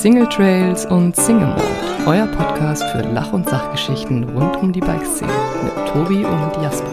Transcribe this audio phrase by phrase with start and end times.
[0.00, 1.62] Single Trails und Single Mode,
[2.06, 5.30] euer Podcast für Lach- und Sachgeschichten rund um die Bikeszene
[5.62, 6.90] mit Tobi und Jasper.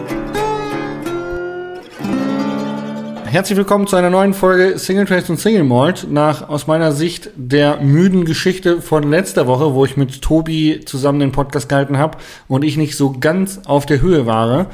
[3.24, 6.06] Herzlich willkommen zu einer neuen Folge Single Trails und Single Malt.
[6.10, 11.20] Nach aus meiner Sicht der müden Geschichte von letzter Woche, wo ich mit Tobi zusammen
[11.20, 14.66] den Podcast gehalten habe und ich nicht so ganz auf der Höhe war,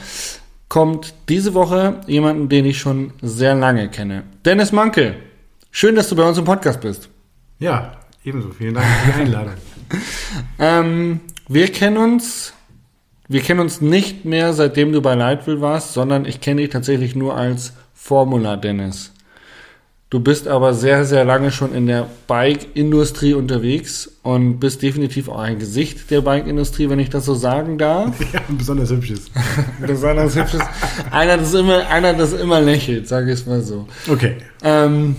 [0.69, 4.25] kommt diese Woche jemanden, den ich schon sehr lange kenne.
[4.45, 5.15] Dennis Manke.
[5.71, 7.09] Schön, dass du bei uns im Podcast bist.
[7.61, 7.93] Ja,
[8.25, 8.51] ebenso.
[8.51, 9.55] Vielen Dank für die Einladung.
[10.59, 12.53] ähm, wir kennen uns,
[13.29, 17.15] wir kennen uns nicht mehr, seitdem du bei Lightville warst, sondern ich kenne dich tatsächlich
[17.15, 19.13] nur als Formula Dennis.
[20.15, 25.41] Du bist aber sehr, sehr lange schon in der Bike-Industrie unterwegs und bist definitiv auch
[25.41, 28.15] ein Gesicht der Bike-Industrie, wenn ich das so sagen darf.
[28.33, 29.29] Ja, ein besonders hübsches.
[29.85, 30.61] besonders hübsches.
[31.11, 33.89] Einer, das immer, einer, das immer lächelt, sage ich es mal so.
[34.09, 34.37] Okay.
[34.63, 35.17] Ähm,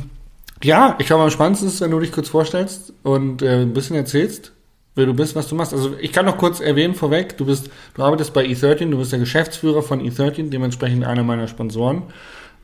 [0.63, 3.95] ja, ich glaube, am spannendsten ist, wenn du dich kurz vorstellst und äh, ein bisschen
[3.95, 4.51] erzählst,
[4.95, 5.73] wer du bist, was du machst.
[5.73, 9.11] Also ich kann noch kurz erwähnen vorweg, du bist, du arbeitest bei E13, du bist
[9.11, 12.03] der Geschäftsführer von E13, dementsprechend einer meiner Sponsoren.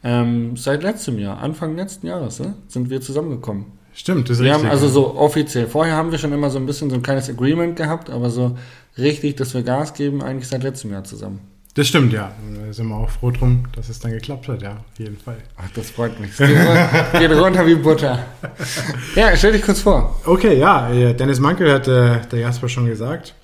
[0.03, 3.65] Ähm, seit letztem Jahr, Anfang letzten Jahres, ne, sind wir zusammengekommen.
[3.93, 4.65] Stimmt, das ist wir richtig.
[4.67, 7.29] haben also so offiziell, vorher haben wir schon immer so ein bisschen so ein kleines
[7.29, 8.57] Agreement gehabt, aber so
[8.97, 11.50] richtig, dass wir Gas geben, eigentlich seit letztem Jahr zusammen.
[11.73, 12.33] Das stimmt, ja.
[12.53, 15.37] Da sind wir auch froh drum, dass es dann geklappt hat, ja, auf jeden Fall.
[15.55, 16.35] Ach, das freut mich.
[16.35, 18.25] Geht, runter, geht runter wie Butter.
[19.15, 20.19] Ja, stell dich kurz vor.
[20.25, 23.35] Okay, ja, äh, Dennis Mankel hat äh, der Jasper schon gesagt.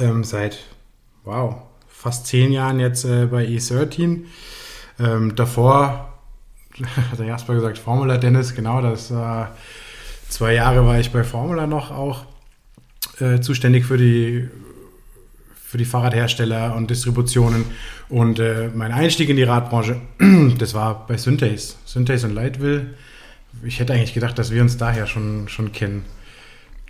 [0.00, 0.58] Ähm, seit,
[1.24, 1.56] wow,
[1.88, 4.24] fast zehn Jahren jetzt äh, bei E13.
[4.98, 6.14] Ähm, davor
[7.10, 9.44] hat der Jasper gesagt, Formula Dennis, genau, das äh,
[10.28, 12.24] zwei Jahre war ich bei Formula noch auch
[13.20, 14.48] äh, zuständig für die
[15.72, 17.64] für die Fahrradhersteller und Distributionen.
[18.10, 20.02] Und äh, mein Einstieg in die Radbranche,
[20.58, 21.78] das war bei Synthes.
[21.86, 22.88] Synthes und Lightville.
[23.62, 26.04] Ich hätte eigentlich gedacht, dass wir uns daher schon, schon kennen.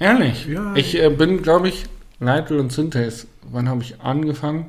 [0.00, 0.46] Ehrlich?
[0.46, 0.74] Ja.
[0.74, 1.84] Ich äh, bin, glaube ich,
[2.18, 3.28] Leitl und Synthes.
[3.52, 4.68] Wann habe ich angefangen?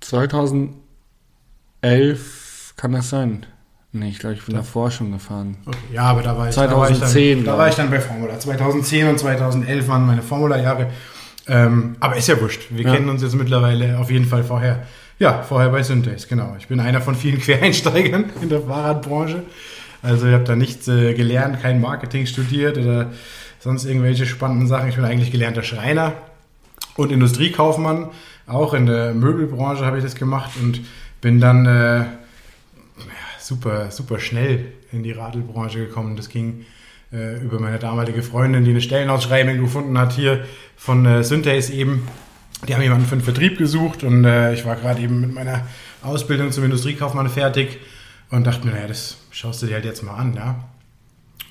[0.00, 3.46] 2011 kann das sein.
[3.94, 5.56] Nee, ich glaube, ich bin davor schon gefahren.
[5.66, 5.76] Okay.
[5.92, 8.00] Ja, aber da war ich, 2010, da war ich, dann, da war ich dann bei
[8.00, 8.38] Formula.
[8.38, 10.88] 2010 und 2011 waren meine Formula-Jahre.
[11.46, 12.62] Ähm, aber ist ja wurscht.
[12.70, 12.94] Wir Ja.
[12.94, 14.84] kennen uns jetzt mittlerweile auf jeden Fall vorher.
[15.18, 16.56] Ja, vorher bei Synthes, genau.
[16.58, 19.42] Ich bin einer von vielen Quereinsteigern in der Fahrradbranche.
[20.02, 23.10] Also ich habe da nichts äh, gelernt, kein Marketing studiert oder
[23.60, 24.88] sonst irgendwelche spannenden Sachen.
[24.88, 26.14] Ich bin eigentlich gelernter Schreiner
[26.96, 28.08] und Industriekaufmann.
[28.46, 30.80] Auch in der Möbelbranche habe ich das gemacht und
[31.20, 32.04] bin dann äh,
[33.42, 36.16] super, super schnell in die Radelbranche gekommen.
[36.16, 36.64] Das ging
[37.12, 40.44] äh, über meine damalige Freundin, die eine Stellenausschreibung gefunden hat, hier
[40.76, 42.06] von äh, Synthes eben.
[42.66, 45.66] Die haben jemanden für den Vertrieb gesucht und äh, ich war gerade eben mit meiner
[46.02, 47.80] Ausbildung zum Industriekaufmann fertig
[48.30, 50.64] und dachte mir, naja, das schaust du dir halt jetzt mal an, ja.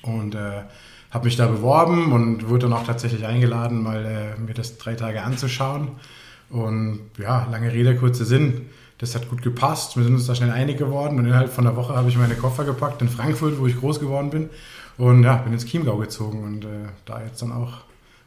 [0.02, 0.62] Und äh,
[1.10, 4.94] habe mich da beworben und wurde dann auch tatsächlich eingeladen, mal äh, mir das drei
[4.94, 5.88] Tage anzuschauen.
[6.48, 8.66] Und ja, lange Rede, kurzer Sinn.
[9.02, 9.96] Das hat gut gepasst.
[9.96, 12.36] Wir sind uns da schnell einig geworden und innerhalb von einer Woche habe ich meine
[12.36, 14.48] Koffer gepackt in Frankfurt, wo ich groß geworden bin.
[14.96, 16.68] Und ja, bin ins Chiemgau gezogen und äh,
[17.04, 17.78] da jetzt dann auch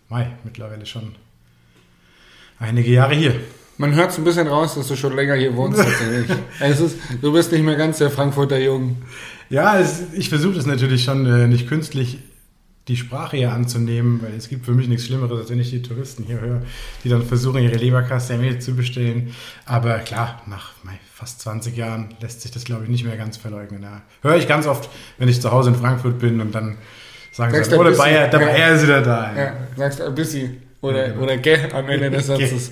[0.10, 1.16] Mai mittlerweile schon
[2.60, 3.36] einige Jahre hier.
[3.78, 6.38] Man hört es ein bisschen raus, dass du schon länger hier wohnst tatsächlich.
[6.60, 8.98] es ist, du bist nicht mehr ganz der Frankfurter Jung.
[9.50, 12.20] Ja, es, ich versuche das natürlich schon äh, nicht künstlich
[12.88, 15.82] die Sprache hier anzunehmen, weil es gibt für mich nichts Schlimmeres, als wenn ich die
[15.82, 16.62] Touristen hier höre,
[17.04, 19.34] die dann versuchen, ihre Leberkasse zu bestellen.
[19.66, 20.74] Aber klar, nach
[21.14, 23.82] fast 20 Jahren lässt sich das, glaube ich, nicht mehr ganz verleugnen.
[23.82, 24.02] Ja.
[24.22, 26.78] Höre ich ganz oft, wenn ich zu Hause in Frankfurt bin und dann
[27.32, 28.46] sagen Sagst sie, oh, Bayer, der ja.
[28.46, 29.36] Bayer ist wieder da.
[29.36, 30.62] Ja, sagst ein bisschen.
[30.82, 31.24] Oder, Ja, genau.
[31.24, 32.28] oder gell am Ende des.
[32.28, 32.72] Satzes.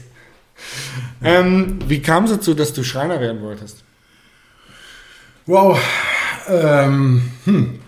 [1.23, 3.83] Ähm, wie kam es dazu, dass du Schreiner werden wolltest?
[5.45, 5.79] Wow.
[6.47, 7.79] Ähm, hm.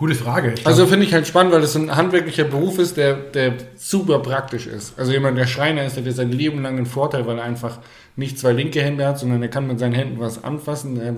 [0.00, 0.54] Gute Frage.
[0.56, 4.20] Ich Also finde ich halt spannend, weil das ein handwerklicher Beruf ist, der, der super
[4.20, 4.98] praktisch ist.
[4.98, 7.80] Also jemand, der Schreiner ist, der hat sein Leben lang einen Vorteil, weil er einfach
[8.16, 10.98] nicht zwei linke Hände hat, sondern er kann mit seinen Händen was anfassen.
[10.98, 11.16] Er hat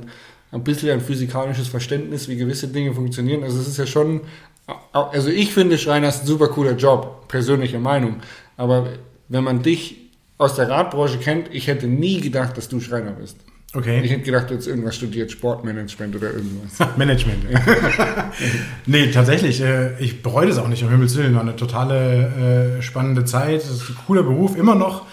[0.50, 3.44] ein bisschen ein physikalisches Verständnis, wie gewisse Dinge funktionieren.
[3.44, 4.23] Also es ist ja schon,
[4.93, 8.17] also ich finde Schreiner ist ein super cooler Job, persönliche Meinung.
[8.56, 8.88] Aber
[9.28, 13.37] wenn man dich aus der Radbranche kennt, ich hätte nie gedacht, dass du Schreiner bist.
[13.73, 14.07] Ich okay.
[14.07, 16.79] hätte gedacht, du hättest irgendwas studiert, Sportmanagement oder irgendwas.
[16.99, 17.45] Management.
[18.87, 19.63] nee, tatsächlich.
[19.63, 21.35] Äh, ich bereue das auch nicht, um Himmels Willen.
[21.35, 23.63] War eine totale äh, spannende Zeit.
[23.63, 25.07] Das ist ein cooler Beruf, immer noch.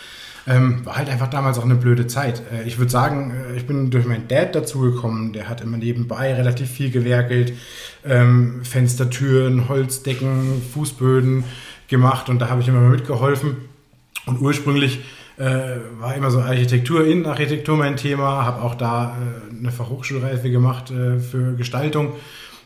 [0.46, 2.42] Ähm, war halt einfach damals auch eine blöde Zeit.
[2.52, 5.32] Äh, ich würde sagen, äh, ich bin durch meinen Dad dazugekommen.
[5.32, 7.54] Der hat immer nebenbei relativ viel gewerkelt.
[8.06, 11.46] Ähm, Fenstertüren, Holzdecken, Fußböden
[11.88, 13.56] gemacht und da habe ich immer mitgeholfen.
[14.26, 15.00] Und ursprünglich
[15.40, 20.92] äh, war immer so Architektur, Innenarchitektur mein Thema, habe auch da äh, eine Fachhochschulreife gemacht
[20.92, 22.14] äh, für Gestaltung,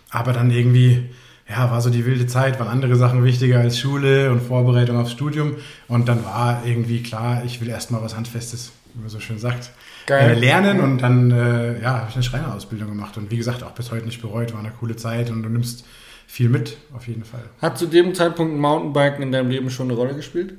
[0.10, 1.10] aber dann irgendwie,
[1.48, 5.12] ja, war so die wilde Zeit, waren andere Sachen wichtiger als Schule und Vorbereitung aufs
[5.12, 5.56] Studium.
[5.88, 9.72] Und dann war irgendwie klar, ich will erstmal was Handfestes, wie man so schön sagt,
[10.08, 10.32] Geil.
[10.32, 10.80] äh, lernen.
[10.80, 13.18] Und dann äh, ja, habe ich eine Schreinerausbildung gemacht.
[13.18, 15.86] Und wie gesagt, auch bis heute nicht bereut, war eine coole Zeit und du nimmst
[16.26, 17.44] viel mit, auf jeden Fall.
[17.62, 20.56] Hat zu dem Zeitpunkt Mountainbiken in deinem Leben schon eine Rolle gespielt?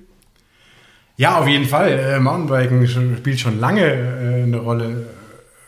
[1.17, 1.91] Ja, auf jeden Fall.
[1.93, 5.07] Äh, Mountainbiken spielt schon lange äh, eine Rolle.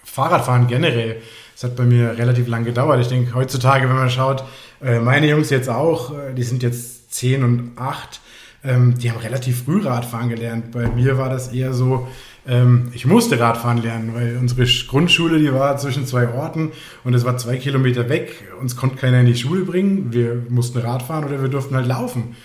[0.04, 1.16] Fahrradfahren generell.
[1.54, 3.00] Das hat bei mir relativ lang gedauert.
[3.00, 4.44] Ich denke, heutzutage, wenn man schaut,
[4.82, 8.20] äh, meine Jungs jetzt auch, äh, die sind jetzt 10 und 8,
[8.64, 10.72] ähm, die haben relativ früh Radfahren gelernt.
[10.72, 12.08] Bei mir war das eher so,
[12.48, 16.72] ähm, ich musste Radfahren lernen, weil unsere Sch- Grundschule, die war zwischen zwei Orten
[17.04, 18.32] und es war zwei Kilometer weg.
[18.60, 20.12] Uns konnte keiner in die Schule bringen.
[20.12, 22.36] Wir mussten Radfahren oder wir durften halt laufen.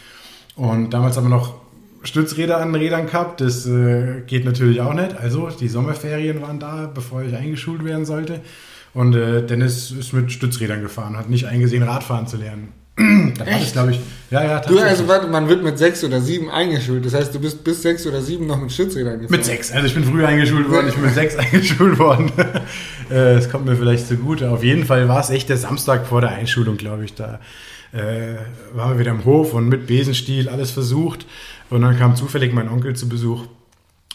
[0.55, 1.60] Und damals haben wir noch
[2.03, 3.41] Stützräder an Rädern gehabt.
[3.41, 5.15] Das äh, geht natürlich auch nicht.
[5.17, 8.41] Also die Sommerferien waren da, bevor ich eingeschult werden sollte.
[8.93, 12.73] Und äh, Dennis ist mit Stützrädern gefahren, hat nicht eingesehen, Radfahren zu lernen.
[12.97, 13.71] da war das, Echt?
[13.73, 13.99] glaube ich.
[14.31, 17.05] Ja, ja, Du, also warte, man wird mit sechs oder sieben eingeschult.
[17.05, 19.31] Das heißt, du bist bis sechs oder sieben noch mit Stützrädern gefahren.
[19.37, 19.71] Mit sechs.
[19.71, 22.31] Also ich bin früh eingeschult worden, ich bin mit sechs eingeschult worden.
[23.09, 24.49] Äh, Es kommt mir vielleicht zugute.
[24.51, 27.13] Auf jeden Fall war es echt der Samstag vor der Einschulung, glaube ich.
[27.13, 27.41] Da
[27.91, 28.35] äh,
[28.73, 31.25] waren wir wieder im Hof und mit Besenstiel alles versucht.
[31.71, 33.45] Und dann kam zufällig mein Onkel zu Besuch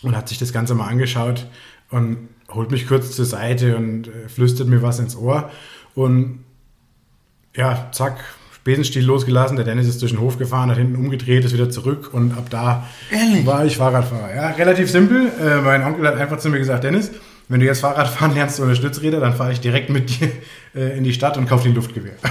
[0.02, 1.46] und hat sich das Ganze mal angeschaut
[1.90, 5.50] und holt mich kurz zur Seite und äh, flüstert mir was ins Ohr.
[5.94, 6.44] Und
[7.56, 8.18] ja, zack,
[8.62, 9.56] Besenstiel losgelassen.
[9.56, 12.50] Der Dennis ist durch den Hof gefahren, hat hinten umgedreht, ist wieder zurück und ab
[12.50, 12.86] da
[13.44, 14.34] war ich Fahrradfahrer.
[14.34, 15.32] Ja, relativ simpel.
[15.40, 17.10] Äh, mein Onkel hat einfach zu mir gesagt, Dennis,
[17.48, 20.30] wenn du jetzt Fahrrad fahren lernst ohne Stützräder, dann fahre ich direkt mit dir
[20.74, 22.16] äh, in die Stadt und kaufe dir ein Luftgewehr.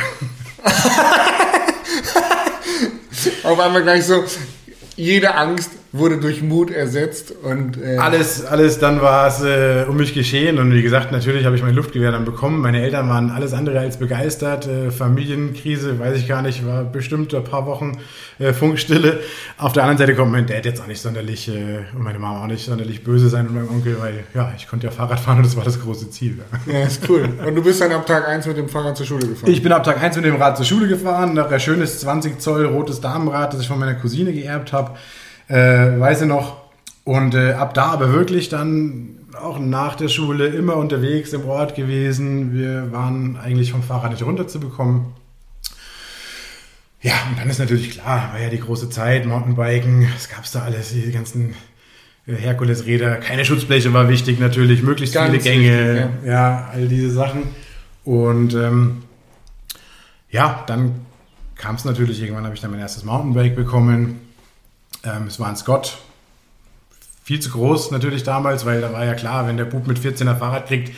[3.44, 4.24] Auf einmal gleich so,
[4.98, 9.96] jede Angst wurde durch Mut ersetzt und äh, Alles, alles, dann war es äh, um
[9.96, 12.60] mich geschehen und wie gesagt, natürlich habe ich mein Luftgewehr dann bekommen.
[12.60, 14.68] Meine Eltern waren alles andere als begeistert.
[14.68, 18.00] Äh, Familienkrise, weiß ich gar nicht, war bestimmt ein paar Wochen
[18.40, 19.20] äh, Funkstille.
[19.58, 22.44] Auf der anderen Seite kommt mein Dad jetzt auch nicht sonderlich äh, und meine Mama
[22.44, 25.38] auch nicht sonderlich böse sein und mein Onkel, weil ja, ich konnte ja Fahrrad fahren
[25.38, 26.40] und das war das große Ziel.
[26.66, 26.80] Ja.
[26.80, 27.30] ja, ist cool.
[27.46, 29.50] Und du bist dann ab Tag 1 mit dem Fahrrad zur Schule gefahren.
[29.50, 32.66] Ich bin ab Tag 1 mit dem Rad zur Schule gefahren, nachher schönes 20 Zoll
[32.66, 34.98] rotes Damenrad, das ich von meiner Cousine geerbt habe,
[35.48, 36.58] äh, weiß ich noch.
[37.04, 41.76] Und äh, ab da aber wirklich dann auch nach der Schule immer unterwegs im Ort
[41.76, 42.54] gewesen.
[42.54, 45.08] Wir waren eigentlich vom Fahrrad nicht runterzubekommen.
[47.02, 50.64] Ja, und dann ist natürlich klar, war ja die große Zeit, Mountainbiken, es gab's da
[50.64, 51.54] alles, die ganzen
[52.26, 56.70] äh, Herkulesräder, keine Schutzbleche war wichtig natürlich, möglichst Ganz viele Gänge, wichtig, ja.
[56.74, 57.44] all diese Sachen.
[58.06, 59.04] Und ähm,
[60.32, 61.06] ja, dann
[61.56, 64.22] kam es natürlich, irgendwann habe ich dann mein erstes Mountainbike bekommen.
[65.06, 65.98] Ähm, es war ein Scott,
[67.24, 70.38] viel zu groß natürlich damals, weil da war ja klar, wenn der Bub mit 14er
[70.38, 70.96] Fahrrad kriegt,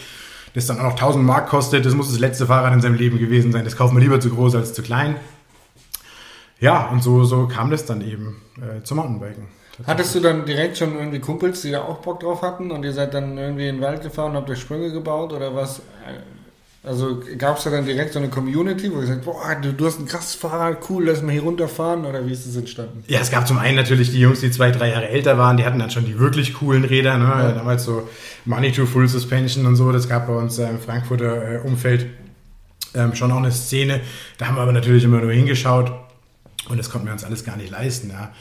[0.53, 3.19] das dann auch noch 1000 Mark kostet, das muss das letzte Fahrrad in seinem Leben
[3.19, 3.63] gewesen sein.
[3.63, 5.15] Das kauft man lieber zu groß als zu klein.
[6.59, 9.47] Ja, und so, so kam das dann eben äh, zum Mountainbiken.
[9.85, 12.93] Hattest du dann direkt schon irgendwie Kumpels, die da auch Bock drauf hatten und ihr
[12.93, 15.81] seid dann irgendwie in den Wald gefahren und habt euch Sprünge gebaut oder was?
[16.87, 19.85] Also gab es da dann direkt so eine Community, wo ihr sagt, boah, du, du
[19.85, 23.03] hast ein krasses Fahrrad, cool, lass mal hier runterfahren oder wie ist das entstanden?
[23.07, 25.65] Ja, es gab zum einen natürlich die Jungs, die zwei, drei Jahre älter waren, die
[25.65, 27.25] hatten dann schon die wirklich coolen Räder, ne?
[27.25, 27.51] Ja.
[27.51, 28.07] damals so
[28.45, 32.07] Money to Full Suspension und so, das gab bei uns äh, im Frankfurter äh, Umfeld
[32.95, 33.99] ähm, schon auch eine Szene.
[34.37, 35.91] Da haben wir aber natürlich immer nur hingeschaut
[36.69, 38.11] und das konnten wir uns alles gar nicht leisten.
[38.11, 38.31] Ja.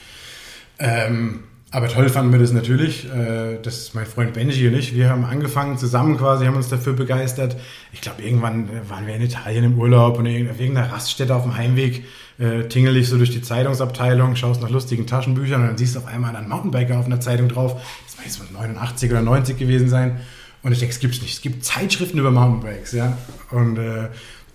[0.78, 3.12] Ähm, aber toll fanden wir das natürlich.
[3.12, 4.94] Äh, das ist mein Freund Benji und ich.
[4.94, 7.56] Wir haben angefangen zusammen quasi, haben uns dafür begeistert.
[7.92, 11.42] Ich glaube, irgendwann äh, waren wir in Italien im Urlaub und auf irgendeiner Raststätte auf
[11.42, 12.04] dem Heimweg
[12.38, 16.00] äh, tingel ich so durch die Zeitungsabteilung, schaust nach lustigen Taschenbüchern und dann siehst du
[16.00, 17.80] auf einmal einen Mountainbiker auf einer Zeitung drauf.
[18.04, 20.20] Das war jetzt so 89 oder 90 gewesen sein.
[20.62, 21.34] Und ich denke, es gibt's nicht.
[21.34, 23.16] Es gibt Zeitschriften über Mountainbikes, ja.
[23.50, 24.08] Und äh,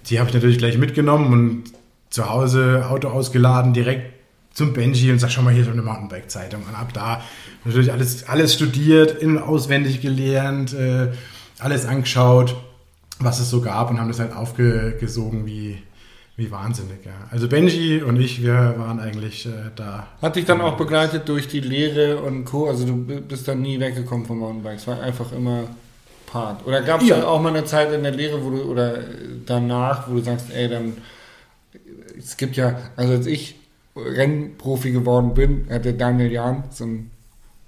[0.07, 1.63] die habe ich natürlich gleich mitgenommen und
[2.09, 4.20] zu Hause Auto ausgeladen, direkt
[4.53, 6.63] zum Benji und sag, schau mal, hier so eine Mountainbike-Zeitung.
[6.67, 7.21] Und ab da
[7.63, 11.07] natürlich alles, alles studiert, in- auswendig gelernt, äh,
[11.59, 12.55] alles angeschaut,
[13.19, 15.77] was es so gab und haben das halt aufgesogen wie,
[16.35, 17.05] wie wahnsinnig.
[17.05, 17.11] Ja.
[17.29, 20.07] Also Benji und ich, wir waren eigentlich äh, da.
[20.21, 22.67] Hat dich dann auch begleitet durch die Lehre und Co.
[22.67, 24.77] Also du bist dann nie weggekommen vom Mountainbike.
[24.77, 25.63] Es war einfach immer
[26.25, 26.65] Part.
[26.65, 27.25] Oder gab es Ja.
[27.25, 28.97] auch mal eine Zeit in der Lehre, wo du oder
[29.45, 30.93] danach, wo du sagst, ey, dann
[32.17, 33.55] es gibt ja, also als ich
[33.95, 37.11] Rennprofi geworden bin, hat der Daniel Jahn, so ein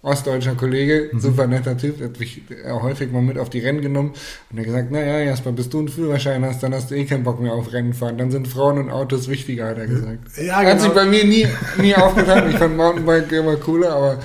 [0.04, 4.12] ostdeutscher Kollege, super netter Typ, hat mich äh, häufig mal mit auf die Rennen genommen
[4.52, 7.06] und er hat gesagt, naja, Jasper, bis du einen Führerschein hast, dann hast du eh
[7.06, 10.38] keinen Bock mehr auf Rennen fahren, dann sind Frauen und Autos wichtiger, hat er gesagt.
[10.42, 11.02] Ja, Hat sich genau.
[11.02, 12.50] bei mir nie, nie aufgetan.
[12.50, 14.20] Ich fand Mountainbike immer cooler, aber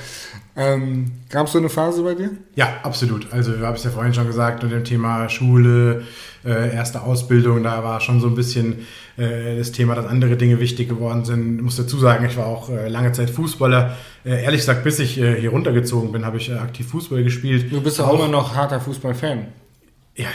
[0.58, 2.30] Ähm, Gab es so eine Phase bei dir?
[2.56, 3.32] Ja, absolut.
[3.32, 6.02] Also, du habe es ja vorhin schon gesagt, mit dem Thema Schule,
[6.44, 8.80] äh, erste Ausbildung, da war schon so ein bisschen
[9.16, 11.58] äh, das Thema, dass andere Dinge wichtig geworden sind.
[11.58, 13.96] Ich muss dazu sagen, ich war auch äh, lange Zeit Fußballer.
[14.24, 17.70] Äh, ehrlich gesagt, bis ich äh, hier runtergezogen bin, habe ich äh, aktiv Fußball gespielt.
[17.70, 19.46] Du bist auch immer noch harter Fußballfan.
[20.16, 20.26] Ja,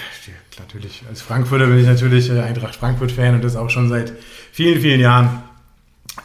[0.58, 1.04] natürlich.
[1.10, 4.14] Als Frankfurter bin ich natürlich Eintracht Frankfurt-Fan und das auch schon seit
[4.54, 5.44] vielen, vielen Jahren.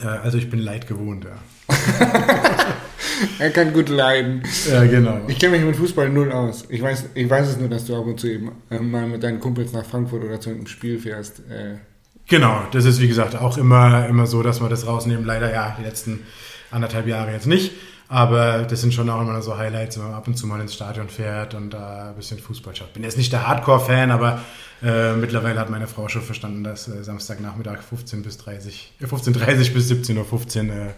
[0.01, 1.75] Also ich bin leid gewohnt, ja.
[3.39, 4.43] er kann gut leiden.
[4.71, 5.21] Ja, genau.
[5.29, 6.65] Ich kenne mich mit Fußball null aus.
[6.69, 9.23] Ich weiß, ich weiß es nur, dass du ab und zu eben äh, mal mit
[9.23, 11.41] deinen Kumpels nach Frankfurt oder zu einem Spiel fährst.
[11.51, 11.77] Äh.
[12.27, 15.25] Genau, das ist wie gesagt auch immer, immer so, dass wir das rausnehmen.
[15.25, 16.21] Leider ja, die letzten
[16.71, 17.73] anderthalb Jahre jetzt nicht.
[18.11, 20.73] Aber das sind schon auch immer so Highlights, wenn man ab und zu mal ins
[20.73, 22.95] Stadion fährt und da ein bisschen Fußball schaut.
[22.95, 24.41] Bin jetzt nicht der Hardcore-Fan, aber
[24.83, 29.75] äh, mittlerweile hat meine Frau schon verstanden, dass äh, Samstagnachmittag 15 bis 30, äh, 15.30
[29.75, 30.95] bis 17.15 Uhr äh,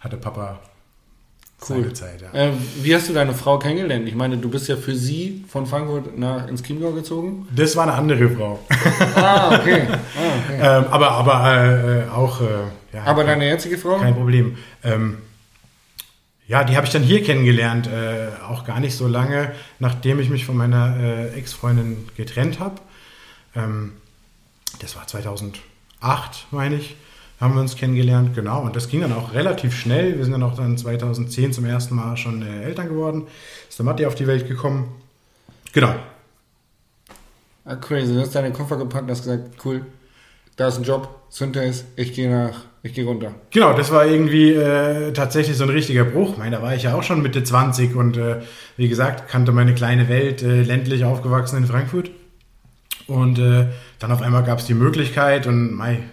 [0.00, 0.60] hatte Papa
[1.70, 1.92] cool.
[1.92, 2.22] Zeit.
[2.22, 2.48] Ja.
[2.48, 2.52] Äh,
[2.82, 4.08] wie hast du deine Frau kennengelernt?
[4.08, 7.46] Ich meine, du bist ja für sie von Frankfurt nach ins Chiemgau gezogen.
[7.54, 8.58] Das war eine andere Frau.
[9.16, 9.82] ah, okay.
[9.88, 9.98] Ah,
[10.44, 10.58] okay.
[10.60, 12.40] ähm, aber aber äh, auch.
[12.40, 12.44] Äh,
[12.94, 13.98] ja, aber deine jetzige Frau?
[13.98, 14.56] Kein Problem.
[14.84, 15.18] Ähm,
[16.46, 20.28] ja, die habe ich dann hier kennengelernt, äh, auch gar nicht so lange, nachdem ich
[20.28, 22.74] mich von meiner äh, Ex-Freundin getrennt habe.
[23.54, 23.92] Ähm,
[24.80, 25.60] das war 2008,
[26.50, 26.96] meine ich,
[27.42, 28.62] haben wir uns kennengelernt, genau.
[28.62, 30.16] Und das ging dann auch relativ schnell.
[30.16, 33.26] Wir sind dann auch dann 2010 zum ersten Mal schon äh, Eltern geworden.
[33.68, 34.94] Ist der Matti auf die Welt gekommen.
[35.72, 35.92] Genau.
[37.64, 39.84] Ah, crazy, du hast deine Koffer gepackt und hast gesagt, cool,
[40.54, 43.34] da ist ein Job, Synthase, ich gehe nach, ich gehe runter.
[43.50, 46.32] Genau, das war irgendwie äh, tatsächlich so ein richtiger Bruch.
[46.32, 48.40] Ich meine, da war ich ja auch schon Mitte 20 und äh,
[48.76, 52.10] wie gesagt, kannte meine kleine Welt, äh, ländlich aufgewachsen in Frankfurt.
[53.08, 53.66] Und äh,
[53.98, 56.04] dann auf einmal gab es die Möglichkeit und mei,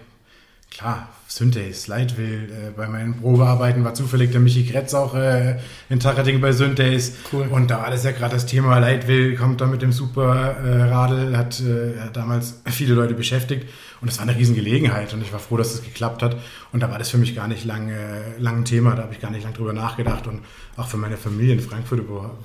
[0.70, 2.50] klar, Synthase, Lightwill.
[2.50, 5.58] Äh, bei meinen Probearbeiten war zufällig der Michi Kretz auch äh,
[5.88, 7.12] in Tarating bei Synthase.
[7.32, 7.46] Cool.
[7.46, 10.82] Und da war das ja gerade das Thema Lightwill, kommt da mit dem Super äh,
[10.82, 13.68] Radl, hat, äh, hat damals viele Leute beschäftigt.
[14.00, 16.36] Und das war eine Riesengelegenheit und ich war froh, dass es das geklappt hat.
[16.72, 19.14] Und da war das für mich gar nicht lang, äh, lang ein Thema, da habe
[19.14, 20.26] ich gar nicht lang drüber nachgedacht.
[20.26, 20.40] Und
[20.76, 22.36] auch für meine Familie in Frankfurt über,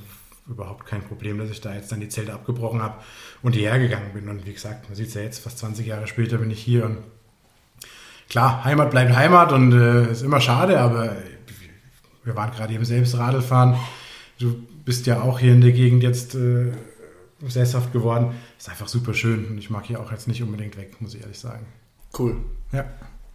[0.48, 3.02] überhaupt kein Problem, dass ich da jetzt dann die Zelte abgebrochen habe
[3.42, 4.30] und hierher gegangen bin.
[4.30, 6.86] Und wie gesagt, man sieht es ja jetzt, fast 20 Jahre später bin ich hier
[6.86, 6.98] und
[8.30, 11.16] klar, Heimat bleibt Heimat und äh, ist immer schade, aber
[12.24, 13.78] wir waren gerade eben selbst Radl fahren.
[14.40, 16.72] Du bist ja auch hier in der Gegend jetzt äh,
[17.48, 18.34] sesshaft geworden.
[18.58, 21.22] Ist einfach super schön und ich mag hier auch jetzt nicht unbedingt weg, muss ich
[21.22, 21.66] ehrlich sagen.
[22.18, 22.38] Cool.
[22.72, 22.86] Ja.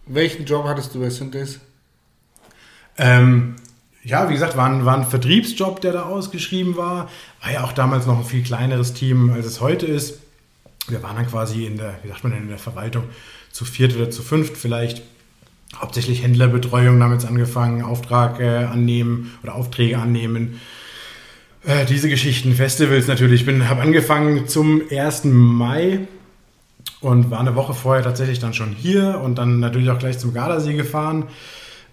[0.06, 1.60] Welchen Job hattest du bei Synthes?
[2.98, 3.56] Ähm,
[4.02, 7.08] ja, wie gesagt, war ein, war ein Vertriebsjob, der da ausgeschrieben war.
[7.42, 10.18] War ja auch damals noch ein viel kleineres Team, als es heute ist.
[10.88, 13.04] Wir waren dann quasi in der, wie sagt man denn, in der Verwaltung
[13.50, 15.02] zu viert oder zu fünft vielleicht.
[15.76, 20.60] Hauptsächlich Händlerbetreuung damals angefangen, Auftrag äh, annehmen oder Aufträge annehmen.
[21.64, 23.46] Äh, diese Geschichten, Festivals natürlich.
[23.46, 25.24] Ich habe angefangen zum 1.
[25.24, 26.00] Mai
[27.00, 30.34] und war eine Woche vorher tatsächlich dann schon hier und dann natürlich auch gleich zum
[30.34, 31.24] Gardasee gefahren.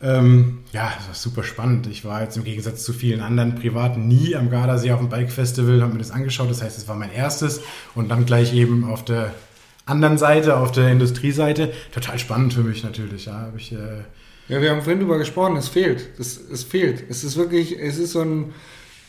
[0.02, 1.88] Ähm, ja, das war super spannend.
[1.88, 5.32] Ich war jetzt im Gegensatz zu vielen anderen Privaten nie am Gardasee auf dem Bike
[5.32, 6.50] Festival, habe mir das angeschaut.
[6.50, 7.62] Das heißt, es war mein erstes
[7.96, 9.34] und dann gleich eben auf der
[9.88, 11.72] anderen Seite, auf der Industrieseite.
[11.92, 13.26] Total spannend für mich natürlich.
[13.26, 13.72] Ja, habe ich.
[13.72, 14.04] Äh
[14.50, 15.58] ja, wir haben vorhin drüber gesprochen.
[15.58, 16.08] Es fehlt.
[16.20, 17.04] Es, es fehlt.
[17.10, 17.80] Es ist wirklich.
[17.80, 18.54] Es ist so ein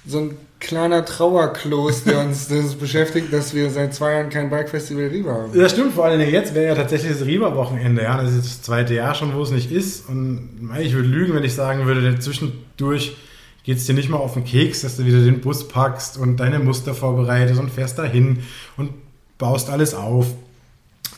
[0.08, 5.08] so ein kleiner Trauerklos, der uns, uns beschäftigt, dass wir seit zwei Jahren kein Bike-Festival
[5.08, 5.58] Riva haben.
[5.58, 8.02] Das stimmt, vor allem jetzt wäre ja tatsächlich das Riva-Wochenende.
[8.02, 8.20] Ja?
[8.20, 10.08] Das ist das zweite Jahr schon, wo es nicht ist.
[10.08, 13.16] Und ich würde lügen, wenn ich sagen würde, zwischendurch
[13.64, 16.38] geht es dir nicht mal auf den Keks, dass du wieder den Bus packst und
[16.38, 18.38] deine Muster vorbereitest und fährst dahin
[18.76, 18.92] und
[19.36, 20.26] baust alles auf.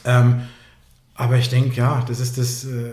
[0.05, 0.43] Ähm,
[1.15, 2.93] aber ich denke, ja, das ist das, äh,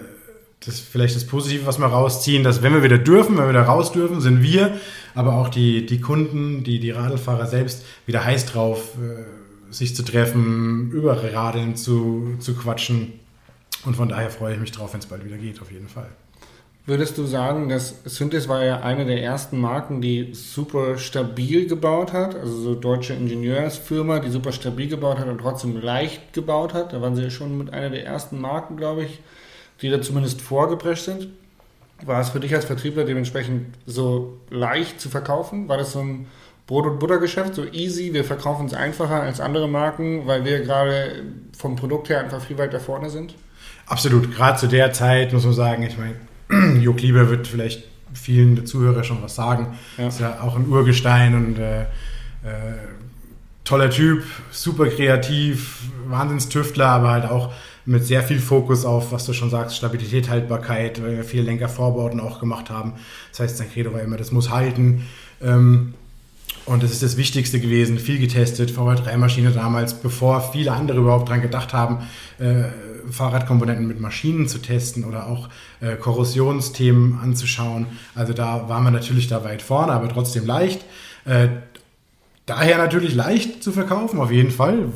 [0.66, 3.64] das vielleicht das Positive, was wir rausziehen, dass wenn wir wieder dürfen, wenn wir wieder
[3.64, 4.78] raus dürfen, sind wir,
[5.16, 10.04] aber auch die, die Kunden, die, die Radlfahrer selbst wieder heiß drauf, äh, sich zu
[10.04, 13.14] treffen, über Radeln zu, zu quatschen.
[13.86, 16.10] Und von daher freue ich mich drauf, wenn es bald wieder geht, auf jeden Fall.
[16.88, 22.14] Würdest du sagen, dass Synthes war ja eine der ersten Marken, die super stabil gebaut
[22.14, 26.94] hat, also so deutsche Ingenieursfirma, die super stabil gebaut hat und trotzdem leicht gebaut hat.
[26.94, 29.20] Da waren sie ja schon mit einer der ersten Marken, glaube ich,
[29.82, 31.28] die da zumindest vorgeprescht sind.
[32.06, 35.68] War es für dich als Vertriebler dementsprechend so leicht zu verkaufen?
[35.68, 36.28] War das so ein
[36.68, 41.22] Brot- und Buttergeschäft, so easy, wir verkaufen es einfacher als andere Marken, weil wir gerade
[41.52, 43.36] vom Produkt her einfach viel weiter vorne sind?
[43.88, 46.16] Absolut, gerade zu der Zeit muss man sagen, ich meine,
[46.80, 49.78] Jo Lieber wird vielleicht vielen der Zuhörer schon was sagen.
[49.98, 50.08] Ja.
[50.08, 51.86] Ist ja auch ein Urgestein und äh, äh,
[53.64, 57.52] toller Typ, super kreativ, Wahnsinnstüftler, aber halt auch
[57.86, 62.20] mit sehr viel Fokus auf, was du schon sagst, Stabilität, Haltbarkeit, weil wir viele Lenkervorbauten
[62.20, 62.94] auch gemacht haben.
[63.32, 65.06] Das heißt, sein Credo war immer, das muss halten.
[65.42, 65.94] Ähm,
[66.66, 71.42] und das ist das Wichtigste gewesen, viel getestet, VR3-Maschine damals, bevor viele andere überhaupt dran
[71.42, 72.00] gedacht haben,
[72.40, 72.66] äh,
[73.12, 75.50] Fahrradkomponenten mit Maschinen zu testen oder auch
[75.82, 77.88] äh, Korrosionsthemen anzuschauen.
[78.16, 80.86] Also da waren wir natürlich da weit vorne, aber trotzdem leicht.
[81.26, 81.50] Äh,
[82.46, 84.92] daher natürlich leicht zu verkaufen, auf jeden Fall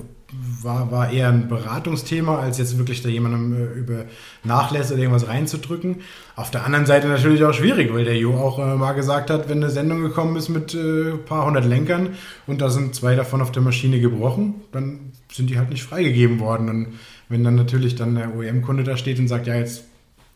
[0.62, 4.06] war, war eher ein Beratungsthema, als jetzt wirklich da jemandem äh, über
[4.44, 6.02] Nachlässe oder irgendwas reinzudrücken.
[6.36, 9.50] Auf der anderen Seite natürlich auch schwierig, weil der Jo auch äh, mal gesagt hat,
[9.50, 12.12] wenn eine Sendung gekommen ist mit äh, ein paar hundert Lenkern
[12.48, 16.40] und da sind zwei davon auf der Maschine gebrochen, dann sind die halt nicht freigegeben
[16.40, 16.70] worden.
[16.70, 16.88] Und
[17.30, 19.84] wenn dann natürlich dann der OEM-Kunde da steht und sagt, ja, jetzt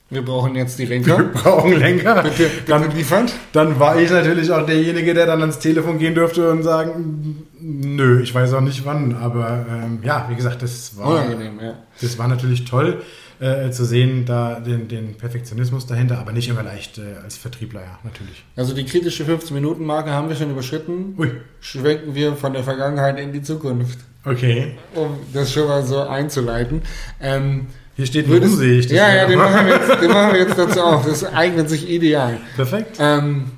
[0.09, 1.17] wir brauchen jetzt die Lenker.
[1.17, 2.21] Wir brauchen Lenker.
[2.21, 3.31] Bitte, bitte dann.
[3.53, 8.21] Dann war ich natürlich auch derjenige, der dann ans Telefon gehen durfte und sagen, nö,
[8.21, 9.15] ich weiß auch nicht wann.
[9.15, 11.73] Aber ähm, ja, wie gesagt, das war, Unangenehm, ja.
[11.99, 13.01] das war natürlich toll
[13.39, 17.81] äh, zu sehen, da den, den, Perfektionismus dahinter, aber nicht immer leicht äh, als Vertriebler,
[17.81, 18.45] ja, natürlich.
[18.55, 21.15] Also die kritische 15-Minuten-Marke haben wir schon überschritten.
[21.17, 21.31] Ui.
[21.59, 23.99] Schwenken wir von der Vergangenheit in die Zukunft.
[24.25, 24.71] Okay.
[24.93, 26.81] Um das schon mal so einzuleiten.
[27.21, 30.57] Ähm, hier steht ein das Ja, ja, den machen, wir jetzt, den machen wir jetzt
[30.57, 31.05] dazu auch.
[31.05, 32.39] Das eignet sich ideal.
[32.55, 32.97] Perfekt.
[32.99, 33.51] Ähm,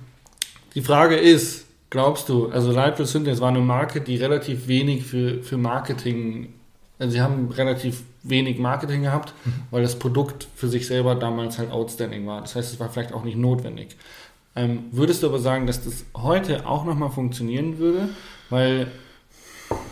[0.75, 5.41] die Frage ist, glaubst du, also Lightfield Synthesis war eine Marke, die relativ wenig für,
[5.41, 6.53] für Marketing,
[7.00, 9.53] also sie haben relativ wenig Marketing gehabt, mhm.
[9.71, 12.41] weil das Produkt für sich selber damals halt outstanding war.
[12.41, 13.95] Das heißt, es war vielleicht auch nicht notwendig.
[14.55, 18.09] Ähm, würdest du aber sagen, dass das heute auch nochmal funktionieren würde?
[18.50, 18.88] Weil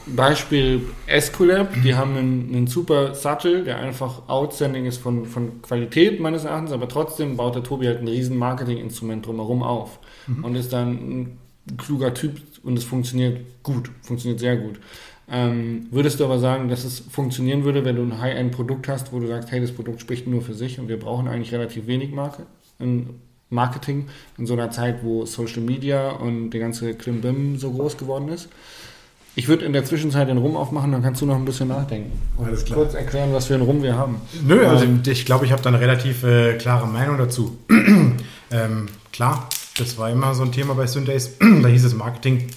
[0.08, 6.20] Beispiel Esculap, die haben einen, einen, super Sattel, der einfach outstanding ist von, von Qualität
[6.20, 10.44] meines Erachtens, aber trotzdem baut der Tobi halt ein riesen Marketinginstrument drumherum auf mhm.
[10.44, 11.38] und ist dann ein
[11.78, 14.80] kluger Typ und es funktioniert gut, funktioniert sehr gut.
[15.28, 19.20] Ähm, würdest du aber sagen, dass es funktionieren würde, wenn du ein High-End-Produkt hast, wo
[19.20, 22.12] du sagst, hey, das Produkt spricht nur für sich und wir brauchen eigentlich relativ wenig
[22.12, 22.44] Marke,
[23.50, 24.08] Marketing
[24.38, 28.50] in so einer Zeit, wo Social Media und der ganze Klimbim so groß geworden ist?
[29.38, 32.12] Ich würde in der Zwischenzeit den Rum aufmachen, dann kannst du noch ein bisschen nachdenken.
[32.38, 32.80] Und Alles klar.
[32.80, 34.22] kurz erklären, was für einen Rum wir haben.
[34.48, 37.58] Nö, also ich glaube, ich habe da eine relativ äh, klare Meinung dazu.
[38.52, 41.38] ähm, klar, das war immer so ein Thema bei Syndays.
[41.62, 42.48] da hieß es Marketing,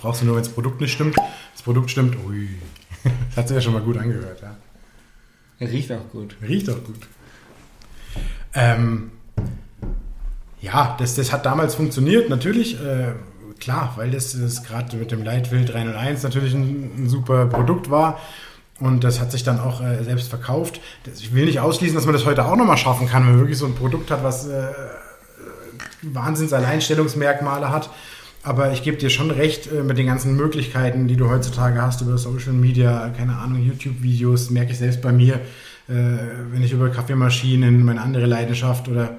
[0.00, 1.16] brauchst du nur, wenn das Produkt nicht stimmt.
[1.52, 2.48] Das Produkt stimmt, ui.
[3.04, 5.66] das hat sich ja schon mal gut angehört, ja.
[5.66, 6.36] Riecht auch gut.
[6.46, 7.00] Riecht auch gut.
[8.54, 9.10] Ähm,
[10.62, 12.80] ja, das, das hat damals funktioniert, natürlich.
[12.80, 13.12] Äh,
[13.60, 18.18] klar, weil das, das gerade mit dem Leitwild 301 natürlich ein, ein, super Produkt war.
[18.78, 20.80] Und das hat sich dann auch äh, selbst verkauft.
[21.04, 23.40] Das, ich will nicht ausschließen, dass man das heute auch nochmal schaffen kann, wenn man
[23.40, 24.68] wirklich so ein Produkt hat, was äh,
[26.02, 27.90] Wahnsinns-Alleinstellungsmerkmale hat.
[28.42, 32.02] Aber ich gebe dir schon recht äh, mit den ganzen Möglichkeiten, die du heutzutage hast
[32.02, 35.36] über Social Media, keine Ahnung, YouTube-Videos, merke ich selbst bei mir,
[35.88, 35.92] äh,
[36.52, 39.16] wenn ich über Kaffeemaschinen, meine andere Leidenschaft oder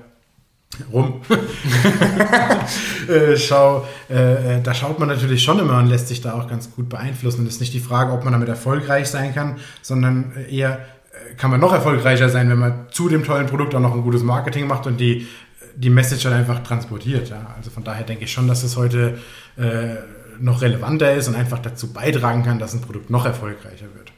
[0.92, 1.22] rum.
[3.10, 6.72] äh, schau, äh, da schaut man natürlich schon immer und lässt sich da auch ganz
[6.72, 7.42] gut beeinflussen.
[7.42, 11.36] Und es ist nicht die Frage, ob man damit erfolgreich sein kann, sondern eher äh,
[11.36, 14.24] kann man noch erfolgreicher sein, wenn man zu dem tollen Produkt auch noch ein gutes
[14.24, 15.28] Marketing macht und die,
[15.76, 17.30] die Message dann einfach transportiert.
[17.30, 17.56] Ja?
[17.56, 19.18] Also von daher denke ich schon, dass es heute
[19.58, 19.96] äh,
[20.40, 24.12] noch relevanter ist und einfach dazu beitragen kann, dass ein Produkt noch erfolgreicher wird.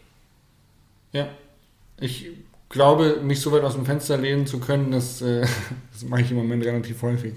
[1.12, 1.28] Ja,
[2.00, 2.28] ich
[2.70, 5.42] glaube, mich so weit aus dem Fenster lehnen zu können, dass, äh,
[5.92, 7.34] das mache ich im Moment relativ häufig,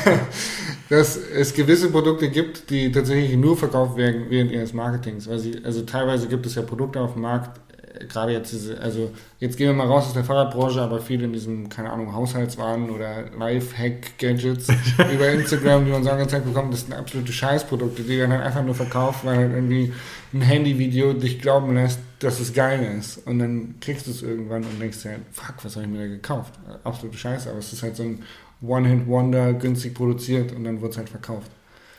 [0.88, 5.28] dass es gewisse Produkte gibt, die tatsächlich nur verkauft werden während ihres Marketings.
[5.36, 7.60] Sie, also teilweise gibt es ja Produkte auf dem Markt,
[8.08, 11.32] gerade jetzt diese, also jetzt gehen wir mal raus aus der Fahrradbranche, aber viele in
[11.32, 14.68] diesem, keine Ahnung, Haushaltswaren oder Life-Hack-Gadgets
[15.14, 18.64] über Instagram, die man so angezeigt bekommt, das sind absolute Scheißprodukte, die werden dann einfach
[18.64, 19.92] nur verkauft, weil halt irgendwie
[20.32, 23.26] ein Handyvideo dich glauben lässt, dass es geil ist.
[23.26, 26.06] Und dann kriegst du es irgendwann und denkst dir, fuck, was habe ich mir da
[26.06, 26.54] gekauft?
[26.84, 28.22] Absolute Scheiße, aber es ist halt so ein
[28.60, 31.50] One-Hit-Wonder, günstig produziert und dann wird es halt verkauft.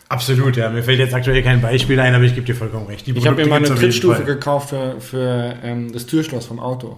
[0.09, 0.69] Absolut, ja.
[0.69, 3.05] Mir fällt jetzt aktuell kein Beispiel ein, aber ich gebe dir vollkommen recht.
[3.05, 6.97] Die ich habe mir mal eine Trittstufe gekauft für, für ähm, das Türschloss vom Auto.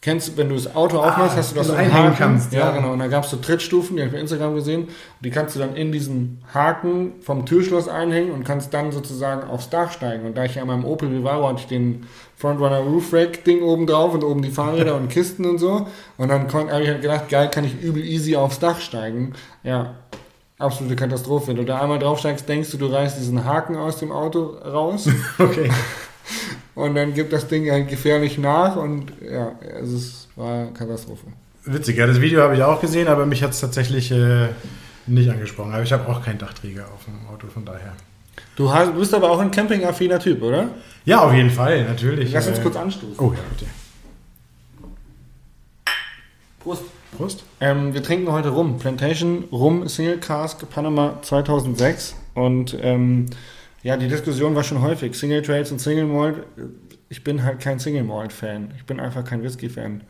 [0.00, 2.16] Kennst du, wenn du das Auto ah, aufmachst, hast du das so einen Haken.
[2.16, 2.92] Kannst, ja, ja, genau.
[2.92, 4.82] Und da gab es so Trittstufen, die habe ich bei Instagram gesehen.
[4.82, 4.90] Und
[5.22, 9.70] die kannst du dann in diesen Haken vom Türschloss einhängen und kannst dann sozusagen aufs
[9.70, 10.24] Dach steigen.
[10.24, 13.62] Und da ich ja in meinem Opel Vivaro hatte ich den Frontrunner Roof Rack Ding
[13.62, 15.88] oben drauf und oben die Fahrräder und Kisten und so.
[16.16, 19.32] Und dann habe ich halt gedacht, geil, kann ich übel easy aufs Dach steigen.
[19.64, 19.96] Ja,
[20.58, 21.48] absolute Katastrophe.
[21.48, 25.08] Wenn du da einmal draufsteigst, denkst du, du reißt diesen Haken aus dem Auto raus.
[25.38, 25.70] okay.
[26.74, 29.50] Und dann gibt das Ding halt gefährlich nach und ja,
[29.82, 31.26] es war Katastrophe.
[31.64, 34.46] Witzig, ja, das Video habe ich auch gesehen, aber mich hat es tatsächlich äh,
[35.08, 35.72] nicht angesprochen.
[35.72, 37.94] Aber ich habe auch keinen Dachträger auf dem Auto, von daher.
[38.54, 40.68] Du hast, bist aber auch ein campingaffiner Typ, oder?
[41.04, 42.30] Ja, auf jeden Fall, natürlich.
[42.30, 43.18] Lass uns äh, kurz anstoßen.
[43.18, 43.68] Oh ja, bitte.
[47.16, 47.44] Prost.
[47.60, 48.78] Ähm, wir trinken heute Rum.
[48.78, 52.14] Plantation Rum Single Cask Panama 2006.
[52.34, 53.26] Und ähm,
[53.82, 55.16] ja, die Diskussion war schon häufig.
[55.16, 56.44] Single Trades und Single Malt.
[57.08, 58.72] Ich bin halt kein Single Malt Fan.
[58.76, 60.02] Ich bin einfach kein Whisky Fan.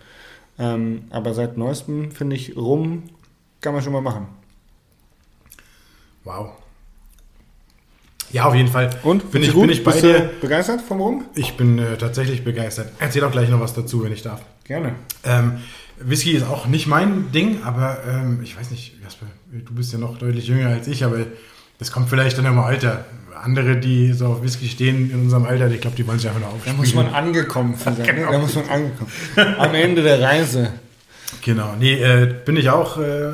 [0.58, 3.04] Ähm, aber seit neuestem finde ich Rum
[3.60, 4.28] kann man schon mal machen.
[6.24, 6.50] Wow.
[8.30, 8.90] Ja, auf jeden Fall.
[9.04, 9.62] Und bin ich, gut?
[9.62, 10.18] bin ich bei Bist dir.
[10.20, 11.24] du begeistert vom Rum?
[11.34, 12.92] Ich bin äh, tatsächlich begeistert.
[12.98, 14.42] Erzähl auch gleich noch was dazu, wenn ich darf.
[14.64, 14.94] Gerne.
[15.24, 15.60] Ähm,
[16.00, 19.98] Whisky ist auch nicht mein Ding, aber ähm, ich weiß nicht, Jasper, du bist ja
[19.98, 21.18] noch deutlich jünger als ich, aber
[21.78, 23.04] das kommt vielleicht dann im Alter.
[23.42, 26.40] Andere, die so auf Whisky stehen in unserem Alter, ich glaube, die wollen sich einfach
[26.40, 26.76] nur Da aufspielen.
[26.76, 27.94] muss man angekommen sein.
[27.98, 28.04] ne?
[28.04, 28.32] Genau.
[28.32, 29.10] Da muss man angekommen.
[29.58, 30.72] Am Ende der Reise.
[31.42, 33.30] Genau, nee, äh, bin ich auch äh,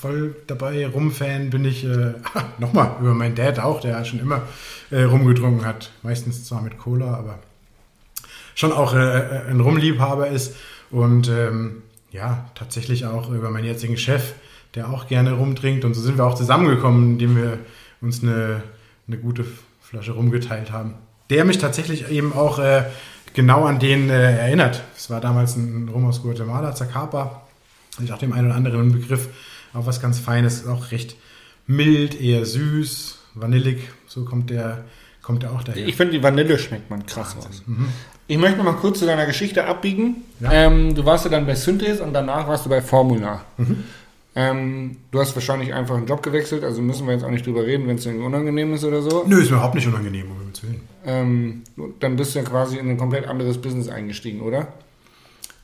[0.00, 0.86] voll dabei.
[0.86, 2.14] Rum-Fan bin ich, äh,
[2.58, 4.42] nochmal, über meinen Dad auch, der schon immer
[4.90, 5.90] äh, rumgetrunken hat.
[6.02, 7.40] Meistens zwar mit Cola, aber
[8.54, 10.54] schon auch äh, ein Rumliebhaber ist.
[10.92, 14.34] Und ähm, ja, tatsächlich auch über meinen jetzigen Chef,
[14.74, 15.84] der auch gerne rumtrinkt.
[15.84, 17.58] Und so sind wir auch zusammengekommen, indem wir
[18.00, 18.62] uns eine,
[19.06, 19.44] eine gute
[19.80, 20.94] Flasche rumgeteilt haben.
[21.30, 22.84] Der mich tatsächlich eben auch äh,
[23.34, 24.82] genau an den äh, erinnert.
[24.96, 27.42] Es war damals ein Rum aus Guatemala, Zacapa.
[28.02, 29.28] Ich auch dem einen oder anderen Begriff.
[29.72, 31.16] Auch was ganz Feines, auch recht
[31.66, 33.88] mild, eher süß, vanillig.
[34.06, 34.84] So kommt der,
[35.22, 35.86] kommt der auch daher.
[35.86, 37.62] Ich finde, die Vanille schmeckt man krass raus.
[38.30, 40.22] Ich möchte noch mal kurz zu deiner Geschichte abbiegen.
[40.38, 40.52] Ja.
[40.52, 43.40] Ähm, du warst ja dann bei Synthes und danach warst du bei Formula.
[44.36, 47.66] Ähm, du hast wahrscheinlich einfach einen Job gewechselt, also müssen wir jetzt auch nicht drüber
[47.66, 49.24] reden, wenn es irgendwie unangenehm ist oder so.
[49.26, 50.80] Nö, ist mir überhaupt nicht unangenehm, um Himmels Willen.
[51.04, 51.62] Ähm,
[51.98, 54.68] dann bist du ja quasi in ein komplett anderes Business eingestiegen, oder?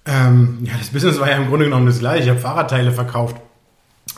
[0.04, 2.24] Ähm, ja, das Business war ja im Grunde genommen das gleiche.
[2.24, 3.36] Ich habe Fahrradteile verkauft.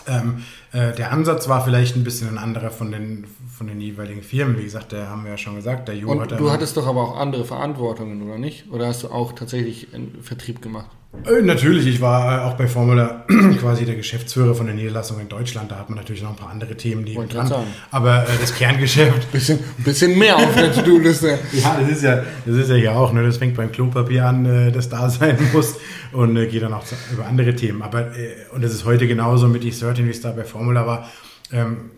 [0.06, 3.26] Ähm, äh, der Ansatz war vielleicht ein bisschen ein anderer von den,
[3.56, 4.58] von den jeweiligen Firmen.
[4.58, 5.88] Wie gesagt, der haben wir ja schon gesagt.
[5.88, 8.70] Der Jo Und hat du hattest doch aber auch andere Verantwortungen, oder nicht?
[8.70, 10.90] Oder hast du auch tatsächlich einen Vertrieb gemacht?
[11.24, 13.24] Äh, Natürlich, ich war äh, auch bei Formula
[13.60, 15.70] quasi der Geschäftsführer von der Niederlassung in Deutschland.
[15.70, 17.50] Da hat man natürlich noch ein paar andere Themen neben dran.
[17.90, 21.38] Aber äh, das Kerngeschäft, Bisschen, bisschen mehr auf der To-Do-Liste.
[21.52, 23.12] ja, das ist ja, das ist ja hier auch.
[23.12, 23.22] Ne?
[23.24, 25.76] Das fängt beim Klopapier an, äh, das da sein muss
[26.12, 27.82] und äh, geht dann auch zu, über andere Themen.
[27.82, 31.08] Aber äh, und das ist heute genauso mit E13, wie es da bei Formula war.
[31.52, 31.90] Ähm,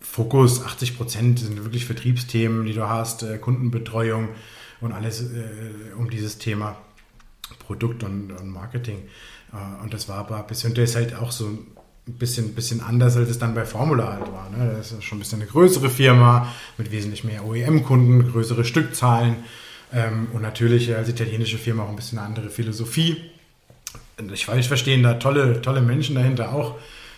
[0.00, 4.28] Fokus 80 Prozent sind wirklich Vertriebsthemen, die du hast, Kundenbetreuung
[4.80, 5.24] und alles
[5.98, 6.76] um dieses Thema
[7.66, 8.98] Produkt und, und Marketing.
[9.52, 11.66] Äh, und das war aber bis und das halt auch so ein
[12.06, 14.50] bisschen, bisschen anders, als es dann bei Formula halt war.
[14.50, 14.74] Ne?
[14.76, 19.36] Das ist schon ein bisschen eine größere Firma mit wesentlich mehr OEM-Kunden, größere Stückzahlen
[19.92, 23.16] ähm, und natürlich als italienische Firma auch ein bisschen eine andere Philosophie.
[24.32, 26.76] Ich weiß, verstehen da tolle, tolle Menschen dahinter auch.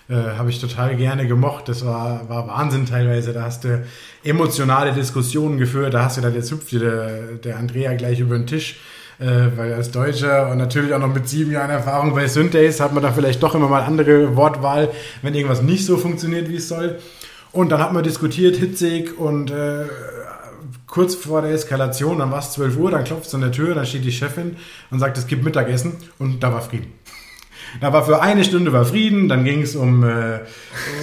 [0.09, 1.69] Äh, Habe ich total gerne gemocht.
[1.69, 3.33] Das war, war Wahnsinn teilweise.
[3.33, 3.85] Da hast du
[4.23, 5.95] emotionale Diskussionen geführt.
[5.95, 8.77] Da hast du da, jetzt hüpft dir der, der Andrea gleich über den Tisch.
[9.19, 12.93] Äh, weil als Deutscher und natürlich auch noch mit sieben Jahren Erfahrung bei Synthase hat
[12.93, 14.91] man da vielleicht doch immer mal andere Wortwahl,
[15.23, 16.99] wenn irgendwas nicht so funktioniert, wie es soll.
[17.53, 19.85] Und dann hat man diskutiert, hitzig und äh,
[20.87, 23.75] kurz vor der Eskalation, dann war es 12 Uhr, dann klopft es an der Tür,
[23.75, 24.57] dann steht die Chefin
[24.91, 26.93] und sagt, es gibt Mittagessen und da war Frieden.
[27.81, 30.39] Da war für eine Stunde war Frieden, dann ging es um, äh,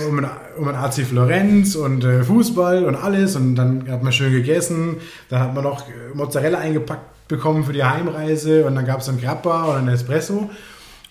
[0.07, 0.25] um,
[0.57, 4.97] um ein AC Florenz und äh, Fußball und alles und dann hat man schön gegessen,
[5.29, 9.19] dann hat man noch Mozzarella eingepackt bekommen für die Heimreise und dann gab es ein
[9.19, 10.49] Grappa oder ein Espresso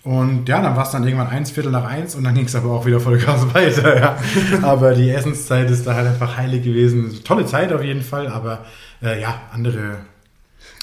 [0.04, 2.56] und ja, dann war es dann irgendwann eins, Viertel nach eins und dann ging es
[2.56, 3.98] aber auch wieder Vollgas weiter.
[3.98, 4.18] Ja.
[4.62, 7.22] Aber die Essenszeit ist da halt einfach heilig gewesen.
[7.22, 8.64] Tolle Zeit auf jeden Fall, aber
[9.00, 9.98] äh, ja, andere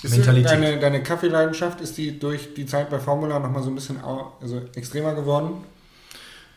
[0.04, 0.52] Ist Mentalität.
[0.52, 3.98] Deine, deine Kaffeeleidenschaft, ist die durch die Zeit bei Formula nochmal so ein bisschen
[4.42, 5.65] also extremer geworden?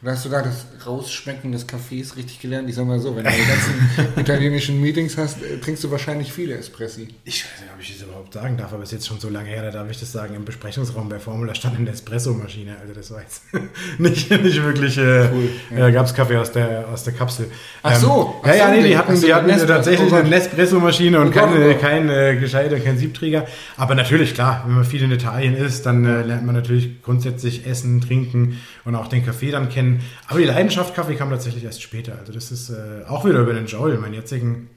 [0.02, 2.68] Oder hast du da das Rausschmecken des Kaffees richtig gelernt?
[2.68, 6.32] Ich sag mal so, wenn du die ganzen italienischen Meetings hast, äh, trinkst du wahrscheinlich
[6.32, 7.06] viele Espressi.
[7.24, 9.28] Ich weiß nicht, ob ich das überhaupt sagen darf, aber es ist jetzt schon so
[9.28, 10.34] lange her, da darf ich das sagen.
[10.34, 12.78] Im Besprechungsraum bei Formula stand eine Espresso-Maschine.
[12.80, 13.42] Also das war jetzt
[13.98, 17.48] nicht, nicht wirklich, äh, Cool, äh, gab es Kaffee aus der, aus der Kapsel.
[17.84, 20.24] Ach so, ach ja, ja, nee, die hatten, so, die hatten Nespresso, tatsächlich oh eine
[20.24, 20.30] Gott.
[20.32, 21.80] Nespresso-Maschine und Oh Gott, kein, oh Gott.
[21.80, 23.46] kein äh, Gescheiter, kein Siebträger.
[23.76, 27.68] Aber natürlich, klar, wenn man viel in Italien ist, dann äh, lernt man natürlich grundsätzlich
[27.68, 29.91] Essen, Trinken und auch den Kaffee dann kennen.
[30.28, 32.18] Aber die Leidenschaft Kaffee kam tatsächlich erst später.
[32.18, 34.70] Also das ist äh, auch wieder über den Joel, meinen jetzigen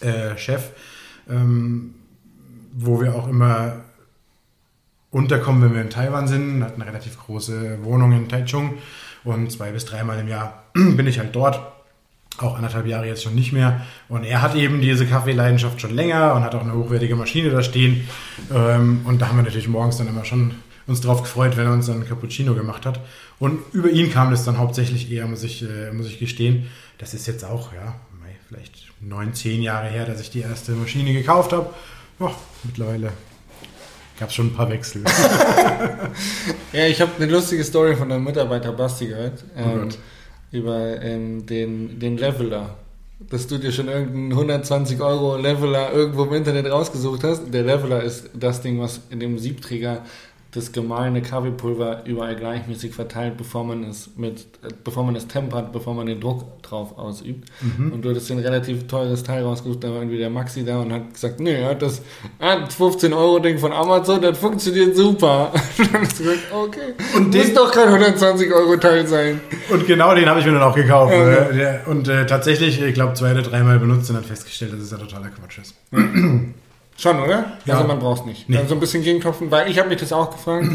[0.00, 0.70] äh, Chef,
[1.28, 1.94] ähm,
[2.72, 3.84] wo wir auch immer
[5.10, 6.62] unterkommen, wenn wir in Taiwan sind.
[6.64, 8.78] Hat eine relativ große Wohnung in Taichung
[9.24, 11.60] und zwei bis dreimal im Jahr bin ich halt dort.
[12.38, 13.82] Auch anderthalb Jahre jetzt schon nicht mehr.
[14.08, 17.62] Und er hat eben diese Kaffeeleidenschaft schon länger und hat auch eine hochwertige Maschine da
[17.62, 18.08] stehen.
[18.54, 20.54] Ähm, und da haben wir natürlich morgens dann immer schon
[20.86, 23.00] uns drauf gefreut, wenn er uns dann einen Cappuccino gemacht hat.
[23.38, 26.66] Und über ihn kam das dann hauptsächlich eher, muss ich, äh, muss ich gestehen.
[26.98, 27.94] Das ist jetzt auch, ja,
[28.50, 31.72] vielleicht neun, zehn Jahre her, dass ich die erste Maschine gekauft habe.
[32.18, 32.32] Ja,
[32.64, 33.12] mittlerweile
[34.18, 35.02] gab es schon ein paar Wechsel.
[36.72, 39.44] ja, ich habe eine lustige Story von einem Mitarbeiter Basti gehört.
[39.56, 39.88] Oh Ähm,
[40.52, 42.76] über ähm, den, den Leveler.
[43.30, 47.54] Dass du dir schon irgendeinen 120 Euro Leveler irgendwo im Internet rausgesucht hast.
[47.54, 50.04] Der Leveler ist das Ding, was in dem Siebträger
[50.52, 54.46] das gemahlene Kaffeepulver überall gleichmäßig verteilt, bevor man es mit,
[54.82, 57.48] bevor man es tempert, bevor man den Druck drauf ausübt.
[57.78, 60.92] Und du hattest ein relativ teures Teil rausgesucht, da war irgendwie der Maxi da und
[60.92, 62.02] hat gesagt, nee, er hat das
[62.40, 65.52] ah, 15 Euro Ding von Amazon, das funktioniert super.
[65.78, 69.40] Und dann hast du gesagt, okay, Und muss den- doch kein 120 Euro Teil sein.
[69.70, 71.12] Und genau den habe ich mir dann auch gekauft.
[71.14, 74.80] Ja, der- Und äh, tatsächlich, ich glaube, zwei oder dreimal benutzt und dann festgestellt, dass
[74.80, 75.74] es ja totaler Quatsch ist.
[77.00, 77.56] Schon, oder?
[77.64, 77.76] Ja.
[77.76, 78.48] Also man braucht es nicht.
[78.48, 78.58] Nee.
[78.58, 80.68] Also ein bisschen gegenklopfen, weil ich habe mich das auch gefragt.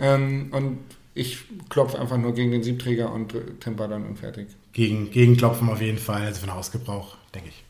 [0.00, 0.78] ähm, und
[1.14, 4.48] ich klopfe einfach nur gegen den Siebträger und temper dann und fertig.
[4.72, 7.64] Gegen, gegenklopfen auf jeden Fall, also für den Hausgebrauch, denke ich.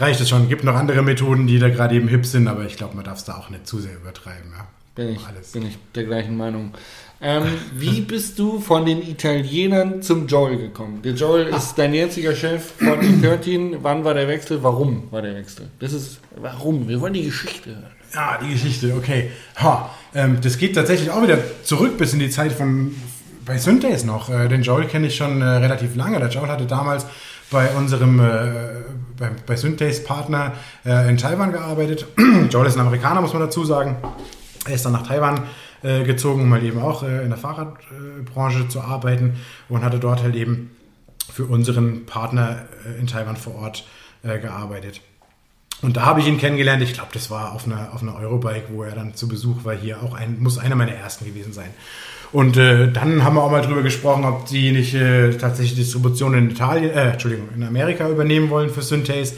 [0.00, 0.48] Reicht es schon.
[0.48, 3.18] Gibt noch andere Methoden, die da gerade eben hip sind, aber ich glaube, man darf
[3.18, 4.52] es da auch nicht zu sehr übertreiben.
[4.56, 4.66] Ja.
[4.94, 5.52] Bin ich, Alles.
[5.52, 6.72] bin ich der gleichen Meinung.
[7.20, 7.42] Ähm,
[7.74, 11.02] wie bist du von den Italienern zum Joel gekommen?
[11.02, 13.78] Der Joel ist dein jetziger Chef von E13.
[13.82, 14.62] Wann war der Wechsel?
[14.62, 15.68] Warum war der Wechsel?
[15.80, 16.86] Das ist warum.
[16.86, 17.98] Wir wollen die Geschichte hören.
[18.14, 19.32] Ja, die Geschichte, okay.
[19.56, 22.94] Ha, ähm, das geht tatsächlich auch wieder zurück bis in die Zeit von
[23.44, 24.30] bei Synthes noch.
[24.30, 26.20] Äh, den Joel kenne ich schon äh, relativ lange.
[26.20, 27.04] Der Joel hatte damals
[27.50, 28.52] bei unserem äh,
[29.18, 30.52] bei, bei Synthes Partner
[30.86, 32.06] äh, in Taiwan gearbeitet.
[32.50, 33.96] Joel ist ein Amerikaner, muss man dazu sagen.
[34.66, 35.42] Er ist dann nach Taiwan
[35.82, 39.36] äh, gezogen, um halt eben auch äh, in der Fahrradbranche zu arbeiten
[39.68, 40.70] und hatte dort halt eben
[41.32, 43.86] für unseren Partner äh, in Taiwan vor Ort
[44.22, 45.00] äh, gearbeitet.
[45.80, 46.82] Und da habe ich ihn kennengelernt.
[46.82, 49.74] Ich glaube, das war auf einer, auf einer Eurobike, wo er dann zu Besuch war
[49.74, 50.02] hier.
[50.02, 51.70] Auch ein, muss einer meiner ersten gewesen sein.
[52.32, 56.34] Und äh, dann haben wir auch mal drüber gesprochen, ob die nicht äh, tatsächlich Distribution
[56.34, 59.34] in Italien, äh, Entschuldigung, in Amerika übernehmen wollen für Synthes.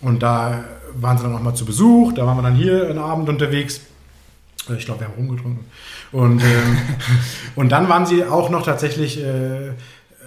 [0.00, 2.14] Und da waren sie dann auch mal zu Besuch.
[2.14, 3.82] Da waren wir dann hier einen Abend unterwegs.
[4.68, 5.64] Äh, Ich glaube, wir haben rumgetrunken.
[6.12, 6.76] Und, ähm,
[7.56, 9.72] und dann waren sie auch noch tatsächlich äh,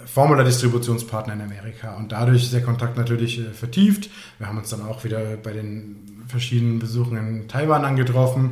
[0.06, 1.94] Formula-Distributionspartner in Amerika.
[1.94, 4.10] Und dadurch ist der Kontakt natürlich äh, vertieft.
[4.38, 8.50] Wir haben uns dann auch wieder bei den verschiedenen Besuchen in Taiwan angetroffen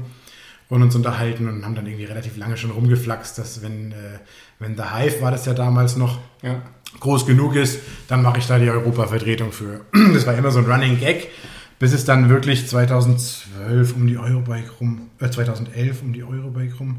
[0.68, 4.18] und uns unterhalten und haben dann irgendwie relativ lange schon rumgeflaxt, dass wenn, äh,
[4.58, 6.62] wenn The Hive war das ja damals noch, Ja.
[7.00, 9.80] groß genug ist, dann mache ich da die Europa-Vertretung für.
[10.14, 11.28] Das war immer so ein Running Gag,
[11.78, 16.98] bis es dann wirklich 2012 um die Eurobike rum, äh 2011 um die Eurobike rum,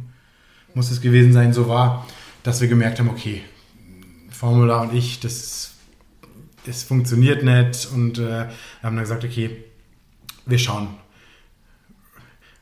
[0.73, 2.05] muss es gewesen sein, so war,
[2.43, 3.41] dass wir gemerkt haben, okay,
[4.29, 5.71] Formula und ich, das,
[6.65, 8.47] das funktioniert nicht und äh,
[8.83, 9.63] haben dann gesagt, okay,
[10.45, 10.87] wir schauen.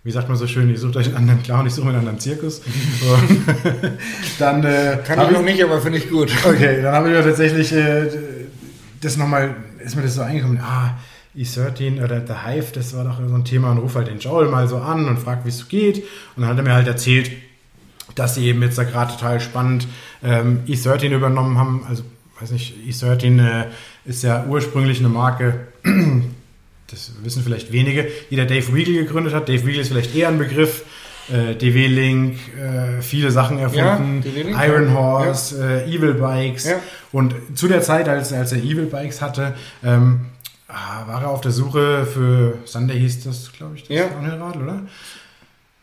[0.06, 2.00] Wie sagt man so schön, ihr sucht euch einen anderen Clown, ich suche mir einen
[2.00, 2.62] anderen Zirkus.
[4.40, 6.32] Dann äh, Kann ich noch nicht, aber finde ich gut.
[6.46, 8.10] Okay, dann habe ich tatsächlich äh,
[9.00, 10.98] das nochmal, ist mir das so eingekommen, ah,
[11.36, 14.50] E13 oder The Hive, das war doch so ein Thema und ruf halt den Joel
[14.50, 16.04] mal so an und frag, wie es so geht.
[16.36, 17.32] Und dann hat er mir halt erzählt,
[18.16, 19.88] dass sie eben jetzt da gerade total spannend
[20.24, 21.86] ähm, E13 übernommen haben.
[21.90, 22.04] Also,
[22.40, 23.66] weiß nicht, E13 äh,
[24.06, 25.68] ist ja ursprünglich eine Marke,
[26.88, 29.50] das wissen vielleicht wenige, die der Dave Weagle gegründet hat.
[29.50, 30.84] Dave Weagle ist vielleicht eher ein Begriff.
[31.32, 34.94] Äh, DW-Link, äh, viele Sachen erfunden, DW-Link, Iron ja.
[34.94, 36.66] Horse, äh, Evil Bikes.
[36.66, 36.82] Ja.
[37.14, 40.26] Und zu der Zeit, als, als er Evil Bikes hatte, ähm,
[40.74, 44.08] ah, war er auf der Suche für Sunday hieß das, glaube ich, das Ja.
[44.08, 44.82] Downhill-Rad, oder?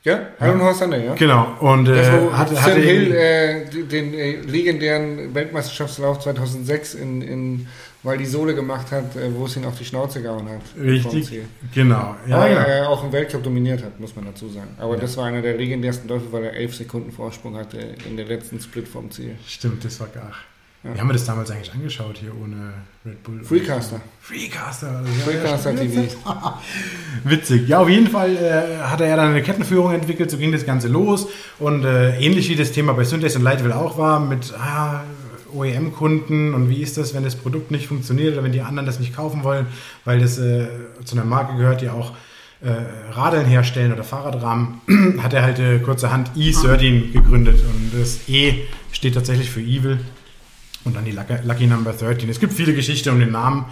[0.02, 1.14] Ja, Iron Horse Thunder, ja.
[1.14, 1.46] Genau.
[1.60, 7.66] Und äh, Das, wo hatte, Hill äh, den äh, legendären Weltmeisterschaftslauf 2006 in, in
[8.02, 10.62] Val di Sole gemacht hat, äh, wo es ihn auf die Schnauze gehauen hat.
[10.82, 11.40] richtig,
[11.74, 12.16] genau.
[12.26, 12.60] Ja, Aber genau.
[12.62, 14.70] er auch im Weltcup dominiert hat, muss man dazu sagen.
[14.78, 15.00] Aber Ja.
[15.02, 17.76] das war einer der legendärsten Läufe, weil er elf Sekunden Vorsprung hatte
[18.08, 19.36] in der letzten Split vom Ziel.
[19.46, 20.32] Stimmt, das war gar.
[20.82, 20.94] Ja.
[20.94, 22.72] Wie haben wir das damals eigentlich angeschaut hier ohne
[23.04, 23.44] Red Bull?
[23.44, 24.00] Freecaster.
[24.22, 24.88] Freecaster.
[24.88, 26.14] also, ja, Freecaster ja, TV.
[27.24, 27.68] Witzig.
[27.68, 30.88] Ja, auf jeden Fall äh, hatte er dann eine Kettenführung entwickelt, so ging das Ganze
[30.88, 31.26] los.
[31.58, 35.04] Und äh, ähnlich wie das Thema bei Synthes und Lightwell auch war, mit ah,
[35.54, 39.00] OEM-Kunden und wie ist das, wenn das Produkt nicht funktioniert oder wenn die anderen das
[39.00, 39.66] nicht kaufen wollen,
[40.06, 40.66] weil das äh,
[41.04, 42.12] zu einer Marke gehört, die auch
[42.62, 42.70] äh,
[43.12, 44.80] Radeln herstellen oder Fahrradrahmen,
[45.22, 47.60] hat er halt äh, kurzerhand E13 gegründet.
[47.60, 48.62] Und das E
[48.92, 49.98] steht tatsächlich für Evil
[50.84, 52.28] und dann die Lucky, Lucky Number 13.
[52.28, 53.66] Es gibt viele Geschichten um den Namen.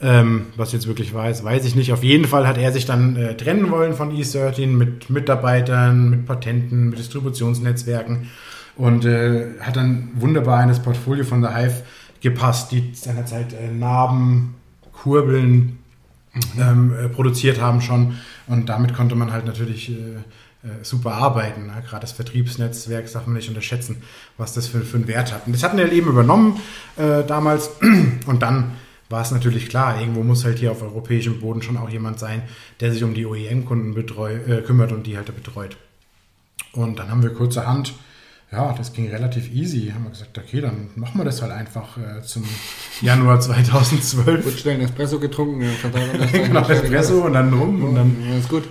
[0.00, 1.92] Ähm, was jetzt wirklich weiß, weiß ich nicht.
[1.92, 6.24] Auf jeden Fall hat er sich dann äh, trennen wollen von E13 mit Mitarbeitern, mit
[6.24, 8.28] Patenten, mit Distributionsnetzwerken
[8.76, 11.82] und äh, hat dann wunderbar in das Portfolio von The Hive
[12.20, 14.54] gepasst, die seinerzeit äh, Narben,
[14.92, 15.78] Kurbeln
[16.58, 18.14] ähm, äh, produziert haben schon
[18.48, 19.94] und damit konnte man halt natürlich äh,
[20.62, 21.66] äh, super arbeiten.
[21.66, 21.82] Ne?
[21.88, 24.02] Gerade das Vertriebsnetzwerk darf man nicht unterschätzen,
[24.36, 25.46] was das für, für einen Wert hat.
[25.46, 26.60] Und das hatten wir eben übernommen
[26.96, 27.70] äh, damals
[28.26, 28.72] und dann
[29.08, 32.42] war es natürlich klar, irgendwo muss halt hier auf europäischem Boden schon auch jemand sein,
[32.80, 35.76] der sich um die OEM-Kunden äh, kümmert und die halt betreut.
[36.72, 37.94] Und dann haben wir kurzerhand,
[38.50, 41.98] ja, das ging relativ easy, haben wir gesagt, okay, dann machen wir das halt einfach
[41.98, 42.44] äh, zum
[43.02, 44.44] Januar 2012.
[44.44, 48.16] Wird schnell einen Espresso getrunken, das genau, Espresso und dann rum und dann...
[48.26, 48.64] Ja, ist gut.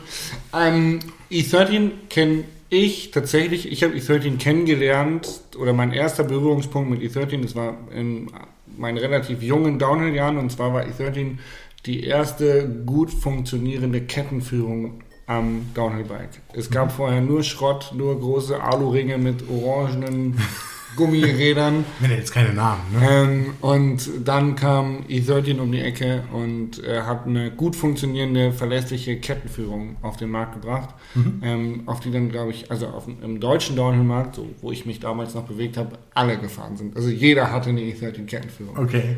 [0.51, 7.43] Ähm, E13 kenne ich tatsächlich, ich habe E13 kennengelernt oder mein erster Berührungspunkt mit E13,
[7.43, 8.31] das war in
[8.77, 11.37] meinen relativ jungen Downhill-Jahren und zwar war E13
[11.85, 16.41] die erste gut funktionierende Kettenführung am Downhill-Bike.
[16.53, 20.39] Es gab vorher nur Schrott, nur große Aluringe mit orangenen
[20.95, 21.85] Gummirädern.
[21.99, 22.81] Wenn jetzt keine Namen.
[22.93, 23.07] Ne?
[23.09, 29.17] Ähm, und dann kam E13 um die Ecke und äh, hat eine gut funktionierende, verlässliche
[29.19, 31.41] Kettenführung auf den Markt gebracht, mhm.
[31.43, 34.99] ähm, auf die dann, glaube ich, also auf, im deutschen Downhill-Markt, so, wo ich mich
[34.99, 36.95] damals noch bewegt habe, alle gefahren sind.
[36.95, 38.77] Also jeder hatte eine E13-Kettenführung.
[38.77, 39.17] Okay.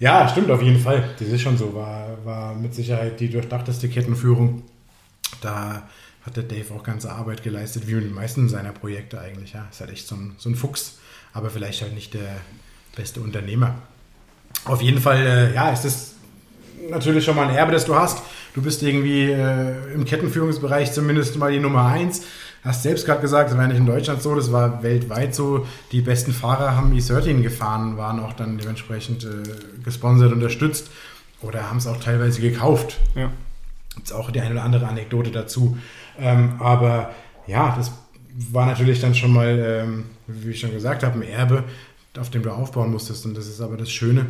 [0.00, 0.22] Ja.
[0.22, 0.28] ja.
[0.28, 1.10] stimmt auf jeden Fall.
[1.18, 1.74] Das ist schon so.
[1.74, 4.62] War, war mit Sicherheit die durchdachteste Kettenführung
[5.40, 5.88] da
[6.24, 9.52] hat der Dave auch ganze Arbeit geleistet, wie in den meisten seiner Projekte eigentlich.
[9.52, 9.66] Ja.
[9.70, 10.98] Ist halt echt so ein, so ein Fuchs,
[11.32, 12.36] aber vielleicht halt nicht der
[12.96, 13.76] beste Unternehmer.
[14.64, 16.14] Auf jeden Fall, äh, ja, ist das
[16.90, 18.22] natürlich schon mal ein Erbe, das du hast.
[18.54, 22.22] Du bist irgendwie äh, im Kettenführungsbereich zumindest mal die Nummer eins.
[22.64, 25.66] Hast selbst gerade gesagt, das war nicht in Deutschland so, das war weltweit so.
[25.92, 29.28] Die besten Fahrer haben E13 gefahren, waren auch dann dementsprechend äh,
[29.84, 30.90] gesponsert, unterstützt
[31.42, 32.98] oder haben es auch teilweise gekauft.
[33.14, 33.30] Ja.
[33.96, 35.76] Gibt es auch die eine oder andere Anekdote dazu.
[36.18, 37.10] Ähm, aber
[37.46, 37.92] ja, das
[38.50, 41.64] war natürlich dann schon mal, ähm, wie ich schon gesagt habe, ein Erbe,
[42.18, 43.26] auf dem du aufbauen musstest.
[43.26, 44.26] Und das ist aber das Schöne.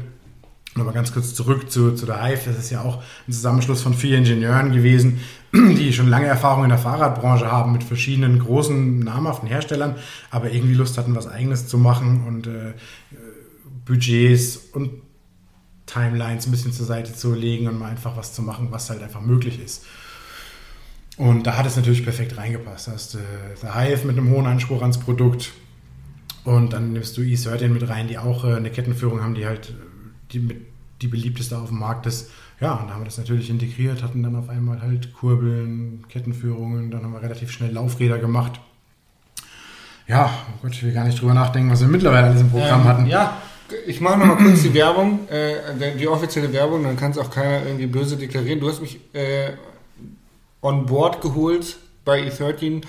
[0.77, 2.43] Nochmal ganz kurz zurück zu, zu der Hive.
[2.47, 5.21] Das ist ja auch ein Zusammenschluss von vier Ingenieuren gewesen,
[5.55, 9.97] die schon lange Erfahrung in der Fahrradbranche haben mit verschiedenen großen, namhaften Herstellern,
[10.31, 12.75] aber irgendwie Lust hatten, was Eigenes zu machen und äh,
[13.87, 14.91] Budgets und
[15.87, 19.03] Timelines ein bisschen zur Seite zu legen und mal einfach was zu machen, was halt
[19.03, 19.85] einfach möglich ist.
[21.17, 22.89] Und da hat es natürlich perfekt reingepasst.
[22.89, 23.19] Da hast du
[23.63, 25.53] der Hive mit einem hohen Anspruch ans Produkt
[26.45, 29.73] und dann nimmst du E13 mit rein, die auch äh, eine Kettenführung haben, die halt
[30.33, 30.59] die, mit,
[31.03, 32.31] die beliebteste auf dem Markt ist.
[32.61, 36.91] Ja, und da haben wir das natürlich integriert, hatten dann auf einmal halt Kurbeln, Kettenführungen,
[36.91, 38.61] dann haben wir relativ schnell Laufräder gemacht.
[40.07, 42.83] Ja, oh Gott, ich will gar nicht drüber nachdenken, was wir mittlerweile alles im Programm
[42.83, 43.07] ähm, hatten.
[43.07, 43.37] Ja,
[43.87, 47.31] ich mache noch mal kurz die Werbung, äh, die offizielle Werbung, dann kann es auch
[47.31, 48.61] keiner irgendwie böse deklarieren.
[48.61, 49.53] Du hast mich äh,
[50.63, 52.83] on board geholt bei E13,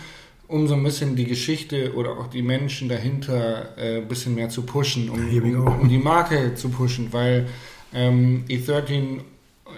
[0.48, 4.50] um so ein bisschen die Geschichte oder auch die Menschen dahinter äh, ein bisschen mehr
[4.50, 7.48] zu pushen, um, um, um die Marke zu pushen, weil
[7.94, 9.22] ähm, E13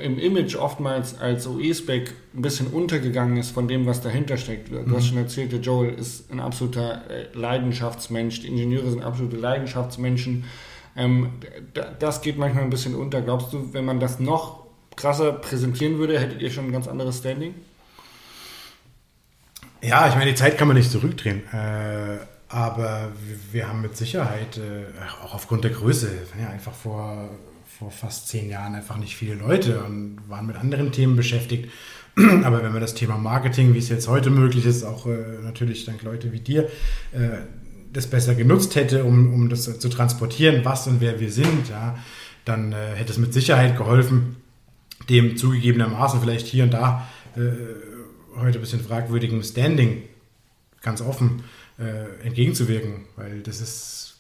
[0.02, 4.72] im Image oftmals als OE-Spec ein bisschen untergegangen ist von dem, was dahinter steckt.
[4.72, 4.96] Du mhm.
[4.96, 10.46] hast schon erzählt, der Joel ist ein absoluter äh, Leidenschaftsmensch, die Ingenieure sind absolute Leidenschaftsmenschen.
[11.00, 11.30] Ähm,
[12.00, 13.22] das geht manchmal ein bisschen unter.
[13.22, 17.20] Glaubst du, wenn man das noch krasser präsentieren würde, hättet ihr schon ein ganz anderes
[17.20, 17.56] Standing?
[19.82, 21.42] Ja, ich meine, die Zeit kann man nicht zurückdrehen.
[21.54, 22.18] Äh,
[22.50, 23.12] aber
[23.52, 24.86] wir haben mit Sicherheit, äh,
[25.24, 26.10] auch aufgrund der Größe,
[26.40, 27.30] ja, einfach vor,
[27.78, 31.70] vor fast zehn Jahren einfach nicht viele Leute und waren mit anderen Themen beschäftigt.
[32.44, 35.86] Aber wenn wir das Thema Marketing, wie es jetzt heute möglich ist, auch äh, natürlich
[35.86, 36.64] dank Leute wie dir,
[37.14, 37.38] äh,
[37.92, 41.98] das besser genutzt hätte, um, um das zu transportieren, was und wer wir sind, ja,
[42.46, 44.38] dann äh, hätte es mit Sicherheit geholfen,
[45.10, 47.42] dem zugegebenermaßen vielleicht hier und da äh,
[48.40, 50.04] heute ein bisschen fragwürdigen Standing
[50.82, 51.44] ganz offen
[51.78, 54.18] äh, entgegenzuwirken, weil das ist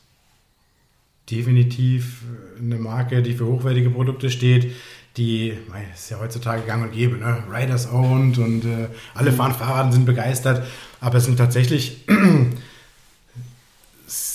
[1.30, 2.24] definitiv
[2.58, 4.74] eine Marke, die für hochwertige Produkte steht,
[5.18, 5.54] die
[5.94, 7.44] ist ja heutzutage gang und gäbe, ne?
[7.52, 9.36] Riders owned und äh, alle mhm.
[9.36, 10.66] fahren Fahrrad und sind begeistert,
[11.02, 12.06] aber es sind tatsächlich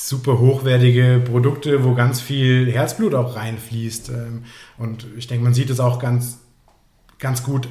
[0.09, 4.11] super hochwertige Produkte, wo ganz viel Herzblut auch reinfließt.
[4.11, 4.45] Ähm,
[4.79, 6.39] und ich denke, man sieht es auch ganz,
[7.19, 7.69] ganz gut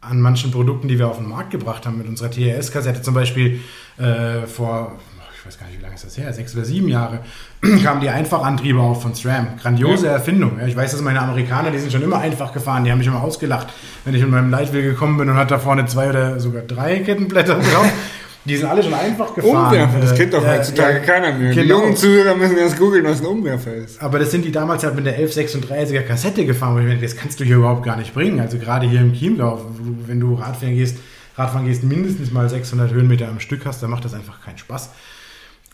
[0.00, 1.98] an manchen Produkten, die wir auf den Markt gebracht haben.
[1.98, 3.60] Mit unserer TRS-Kassette zum Beispiel
[3.96, 4.98] äh, vor,
[5.34, 7.20] ich weiß gar nicht, wie lange ist das her, sechs oder sieben Jahre,
[7.82, 9.56] kamen die Einfachantriebe auf von SRAM.
[9.56, 10.12] Grandiose ja.
[10.12, 10.60] Erfindung.
[10.64, 13.22] ich weiß, dass meine Amerikaner, die sind schon immer einfach gefahren, die haben mich immer
[13.22, 13.68] ausgelacht,
[14.04, 16.98] wenn ich mit meinem Leitwheel gekommen bin und hat da vorne zwei oder sogar drei
[16.98, 17.90] Kettenblätter drauf.
[18.44, 19.66] Die sind alle schon einfach gefahren.
[19.66, 21.50] Umwerfer, das kennt doch äh, heutzutage ja, keiner mehr.
[21.50, 21.62] Genau.
[21.62, 24.00] Die jungen Zuhörer müssen erst googeln, was ein Umwerfer ist.
[24.00, 27.16] Aber das sind die damals halt mit der 1136er Kassette gefahren, wo ich denke, das
[27.16, 28.40] kannst du hier überhaupt gar nicht bringen.
[28.40, 29.66] Also gerade hier im Chiemgau,
[30.06, 30.98] wenn du Radfahren gehst,
[31.36, 34.90] Radfahren gehst, mindestens mal 600 Höhenmeter am Stück hast, dann macht das einfach keinen Spaß.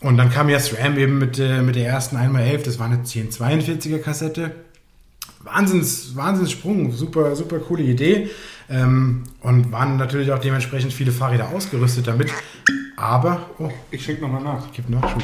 [0.01, 2.97] Und dann kam ja SRAM eben mit, äh, mit der ersten 1x11, das war eine
[2.97, 4.51] 1042er Kassette.
[5.39, 8.29] Wahnsinns, Wahnsinnssprung, super, super coole Idee.
[8.69, 12.31] Ähm, und waren natürlich auch dementsprechend viele Fahrräder ausgerüstet damit.
[12.97, 14.65] Aber, oh, ich schicke nochmal nach.
[14.67, 15.23] Ich gebe Nachschub.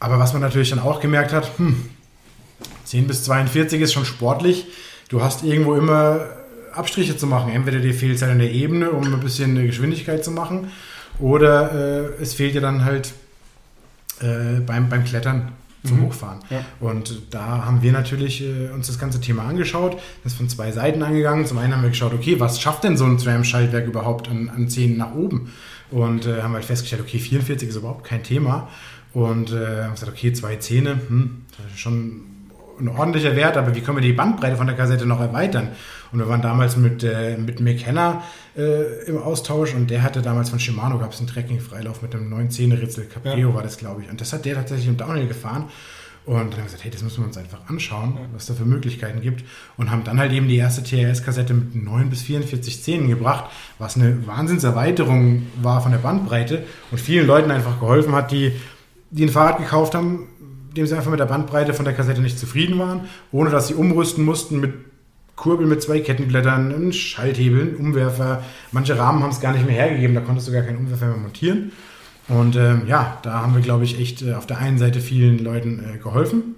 [0.00, 1.88] Aber was man natürlich dann auch gemerkt hat, hm,
[2.84, 4.66] 10 bis 42 ist schon sportlich.
[5.08, 6.26] Du hast irgendwo immer
[6.72, 7.52] Abstriche zu machen.
[7.52, 10.70] Entweder dir fehlt es halt an der Ebene, um ein bisschen Geschwindigkeit zu machen,
[11.20, 11.72] oder
[12.18, 13.12] äh, es fehlt dir dann halt
[14.20, 15.52] äh, beim, beim Klettern
[15.84, 16.06] zum mhm.
[16.06, 16.38] Hochfahren.
[16.50, 16.64] Ja.
[16.80, 20.72] Und da haben wir natürlich äh, uns das ganze Thema angeschaut, das ist von zwei
[20.72, 21.46] Seiten angegangen.
[21.46, 24.68] Zum einen haben wir geschaut, okay, was schafft denn so ein SRAM-Schaltwerk überhaupt an, an
[24.68, 25.52] Zähnen nach oben?
[25.90, 28.68] Und äh, haben halt festgestellt, okay, 44 ist überhaupt kein Thema.
[29.12, 32.22] Und äh, haben gesagt, okay, zwei Zähne, hm, das ist schon
[32.80, 35.68] ein ordentlicher Wert, aber wie können wir die Bandbreite von der Kassette noch erweitern?
[36.14, 38.22] Und wir waren damals mit, äh, mit Mick Henner
[38.56, 42.30] äh, im Austausch und der hatte damals von Shimano, gab es einen Trekking-Freilauf mit einem
[42.30, 43.54] neuen Zehner-Ritzel, Capreo ja.
[43.54, 44.08] war das, glaube ich.
[44.08, 45.64] Und das hat der tatsächlich im Downhill gefahren.
[46.24, 48.64] Und dann haben wir gesagt, hey, das müssen wir uns einfach anschauen, was da für
[48.64, 49.42] Möglichkeiten gibt.
[49.76, 53.50] Und haben dann halt eben die erste TRS-Kassette mit 9 bis 44 Zähnen gebracht,
[53.80, 56.62] was eine Wahnsinnserweiterung war von der Bandbreite
[56.92, 58.52] und vielen Leuten einfach geholfen hat, die,
[59.10, 60.28] die ein Fahrrad gekauft haben,
[60.76, 63.74] dem sie einfach mit der Bandbreite von der Kassette nicht zufrieden waren, ohne dass sie
[63.74, 64.93] umrüsten mussten mit
[65.36, 68.42] Kurbel mit zwei Kettenblättern, Schalthebeln, Umwerfer.
[68.72, 71.16] Manche Rahmen haben es gar nicht mehr hergegeben, da konntest du gar keinen Umwerfer mehr
[71.16, 71.72] montieren.
[72.28, 75.38] Und ähm, ja, da haben wir, glaube ich, echt äh, auf der einen Seite vielen
[75.38, 76.54] Leuten äh, geholfen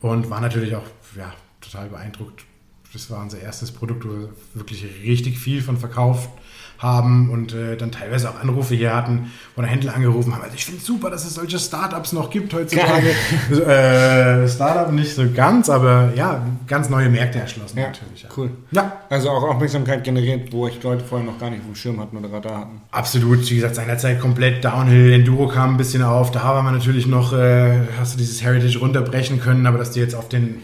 [0.00, 0.86] und war natürlich auch
[1.16, 2.44] ja, total beeindruckt.
[2.92, 6.30] Das war unser erstes Produkt, wo wir wirklich richtig viel von verkauft
[6.78, 10.42] haben und äh, dann teilweise auch Anrufe hier hatten, wo der Händler angerufen haben.
[10.42, 13.08] Also ich finde es super, dass es solche Startups noch gibt heutzutage.
[13.50, 18.22] äh, Startup nicht so ganz, aber ja, ganz neue Märkte erschlossen ja, natürlich.
[18.22, 18.28] Ja.
[18.36, 18.50] Cool.
[18.70, 19.00] Ja.
[19.08, 22.16] Also auch Aufmerksamkeit generiert, wo ich Leute vorher noch gar nicht auf dem Schirm hatten
[22.16, 22.80] oder Radar hatten.
[22.90, 27.06] Absolut, wie gesagt, seinerzeit komplett Downhill, Enduro kam ein bisschen auf, da war man natürlich
[27.06, 30.60] noch, äh, hast du dieses Heritage runterbrechen können, aber dass die jetzt auf den, hm,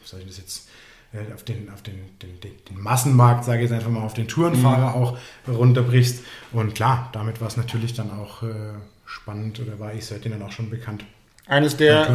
[0.00, 0.63] was soll ich das jetzt,
[1.34, 4.96] auf den, auf den, den, den Massenmarkt, sage ich jetzt einfach mal, auf den Tourenfahrer
[4.96, 5.02] mhm.
[5.02, 6.24] auch runterbrichst.
[6.52, 8.74] Und klar, damit war es natürlich dann auch äh,
[9.06, 11.04] spannend oder war ich seitdem dann auch schon bekannt.
[11.46, 12.08] Eines der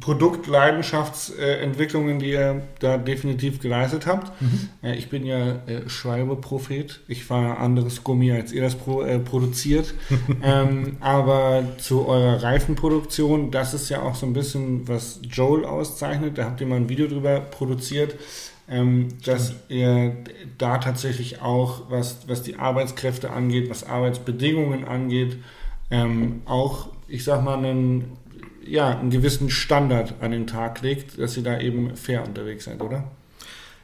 [0.00, 4.32] Produktleidenschaftsentwicklungen, die ihr da definitiv geleistet habt.
[4.40, 4.70] Mhm.
[4.82, 7.00] Äh, ich bin ja äh, Schwalbe-Prophet.
[7.06, 9.92] Ich fahre anderes Gummi, als ihr das äh, produziert.
[10.42, 16.38] ähm, aber zu eurer Reifenproduktion, das ist ja auch so ein bisschen, was Joel auszeichnet.
[16.38, 18.16] Da habt ihr mal ein Video drüber produziert.
[18.68, 20.16] Ähm, dass ihr
[20.56, 25.38] da tatsächlich auch, was, was die Arbeitskräfte angeht, was Arbeitsbedingungen angeht,
[25.90, 28.16] ähm, auch, ich sag mal, einen
[28.70, 32.80] ja, einen gewissen Standard an den Tag legt, dass sie da eben fair unterwegs sind,
[32.80, 33.04] oder?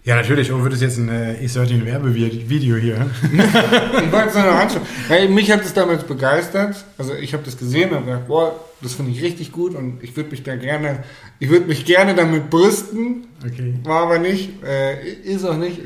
[0.04, 0.52] Ja, natürlich.
[0.52, 3.10] Oh, wird es jetzt ein äh, E13-Werbevideo hier?
[3.24, 4.82] ich wollte es nur noch anschauen.
[5.08, 6.84] Weil mich hat es damals begeistert.
[6.96, 10.16] Also ich habe das gesehen und gedacht, boah, das finde ich richtig gut und ich
[10.16, 11.02] würde mich da gerne,
[11.40, 13.26] ich würde mich gerne damit brüsten.
[13.44, 13.74] Okay.
[13.82, 15.80] War aber nicht, äh, ist auch nicht.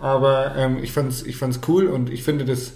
[0.00, 2.72] Aber ähm, ich fand es ich fand's cool und ich finde das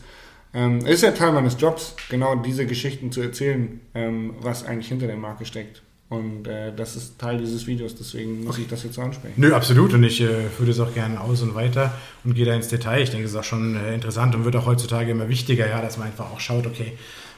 [0.55, 5.07] ähm, ist ja Teil meines Jobs, genau diese Geschichten zu erzählen, ähm, was eigentlich hinter
[5.07, 5.83] der Marke steckt.
[6.11, 8.63] Und äh, das ist Teil dieses Videos, deswegen muss okay.
[8.63, 9.35] ich das jetzt ansprechen.
[9.37, 9.93] Nö, absolut.
[9.93, 11.93] Und ich äh, führe das auch gerne aus und weiter
[12.25, 13.03] und gehe da ins Detail.
[13.03, 15.83] Ich denke, es ist auch schon äh, interessant und wird auch heutzutage immer wichtiger, ja,
[15.83, 16.93] dass man einfach auch schaut, okay,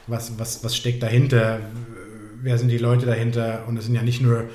[0.07, 1.59] was, was, was steckt dahinter?
[2.41, 3.65] Wer sind die Leute dahinter?
[3.67, 4.45] Und es sind ja nicht nur äh,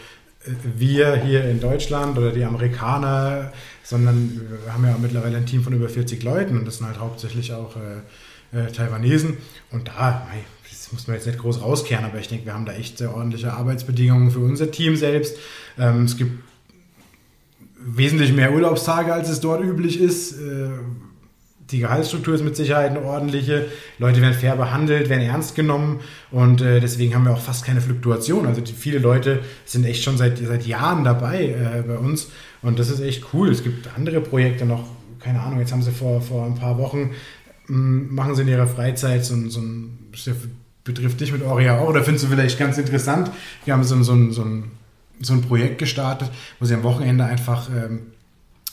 [0.63, 3.53] wir hier in Deutschland oder die Amerikaner,
[3.83, 7.01] sondern wir haben ja mittlerweile ein Team von über 40 Leuten und das sind halt
[7.01, 7.77] hauptsächlich auch
[8.53, 9.36] äh, Taiwanesen.
[9.70, 10.26] Und da,
[10.68, 13.14] das muss man jetzt nicht groß rauskehren, aber ich denke, wir haben da echt sehr
[13.14, 15.36] ordentliche Arbeitsbedingungen für unser Team selbst.
[15.78, 16.42] Ähm, es gibt
[17.78, 20.32] wesentlich mehr Urlaubstage, als es dort üblich ist.
[20.32, 20.70] Äh,
[21.70, 23.66] die Gehaltsstruktur ist mit Sicherheit eine ordentliche.
[23.99, 27.80] Leute werden fair behandelt, werden ernst genommen und äh, deswegen haben wir auch fast keine
[27.80, 28.47] Fluktuation.
[28.47, 32.28] Also die, viele Leute sind echt schon seit, seit Jahren dabei äh, bei uns
[32.62, 33.51] und das ist echt cool.
[33.51, 34.84] Es gibt andere Projekte noch,
[35.18, 37.11] keine Ahnung, jetzt haben sie vor, vor ein paar Wochen
[37.69, 40.35] machen sie in ihrer Freizeit so ein, so ein das
[40.85, 43.31] betrifft dich mit Oria auch, oder findest du vielleicht ganz interessant,
[43.64, 44.71] wir haben so, so, ein, so, ein,
[45.21, 48.01] so ein Projekt gestartet, wo sie am Wochenende einfach ähm,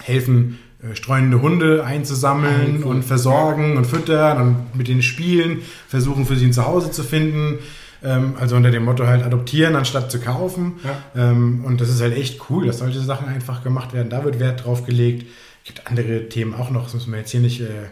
[0.02, 2.96] helfen, äh, streunende Hunde einzusammeln ah, cool.
[2.96, 7.60] und versorgen und füttern und mit denen spielen, versuchen für sie ein Zuhause zu finden.
[8.04, 10.74] Ähm, also unter dem Motto halt adoptieren anstatt zu kaufen.
[10.84, 11.30] Ja.
[11.32, 14.10] Ähm, und das ist halt echt cool, dass solche Sachen einfach gemacht werden.
[14.10, 15.26] Da wird Wert drauf gelegt.
[15.64, 17.88] Es gibt andere Themen auch noch, das müssen wir jetzt hier nicht äh,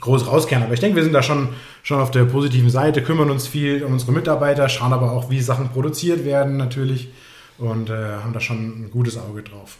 [0.00, 0.64] groß rauskehren.
[0.64, 1.50] Aber ich denke, wir sind da schon,
[1.82, 5.40] schon auf der positiven Seite, kümmern uns viel um unsere Mitarbeiter, schauen aber auch, wie
[5.40, 7.08] Sachen produziert werden natürlich
[7.58, 9.78] und äh, haben da schon ein gutes Auge drauf.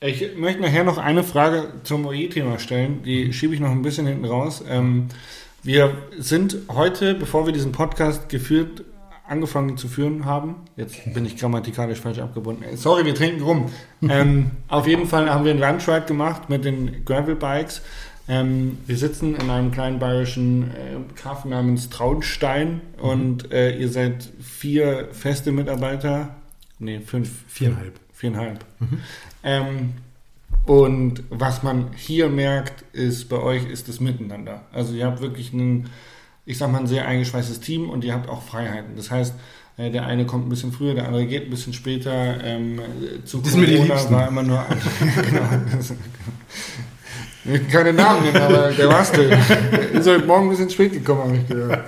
[0.00, 4.06] Ich möchte nachher noch eine Frage zum OE-Thema stellen, die schiebe ich noch ein bisschen
[4.06, 4.62] hinten raus.
[4.68, 5.08] Ähm,
[5.62, 8.84] wir sind heute, bevor wir diesen Podcast geführt,
[9.26, 10.56] angefangen zu führen haben.
[10.76, 12.64] Jetzt bin ich grammatikalisch falsch abgebunden.
[12.76, 13.70] Sorry, wir trinken rum.
[14.08, 17.82] ähm, auf jeden Fall haben wir einen Landride gemacht mit den Gravel Bikes.
[18.28, 23.08] Ähm, wir sitzen in einem kleinen bayerischen äh, Kaff namens Traunstein mhm.
[23.08, 26.34] und äh, ihr seid vier feste Mitarbeiter.
[26.78, 27.30] Nee, fünf.
[27.46, 28.00] Viereinhalb.
[28.12, 28.64] Viereinhalb.
[28.80, 29.00] Mhm.
[29.44, 29.92] Ähm,
[30.66, 34.62] Und was man hier merkt, ist bei euch ist das Miteinander.
[34.72, 35.88] Also ihr habt wirklich ein,
[36.44, 38.96] ich sag mal, ein sehr eingeschweißtes Team und ihr habt auch Freiheiten.
[38.96, 39.34] Das heißt,
[39.76, 42.42] äh, der eine kommt ein bisschen früher, der andere geht ein bisschen später.
[42.42, 42.80] Ähm,
[43.24, 44.66] zu das Corona war immer nur.
[45.22, 45.48] genau,
[47.70, 49.38] keine Namen nennen, aber der Wastel
[49.92, 51.80] ist heute Morgen ein bisschen spät gekommen, habe ich gehört.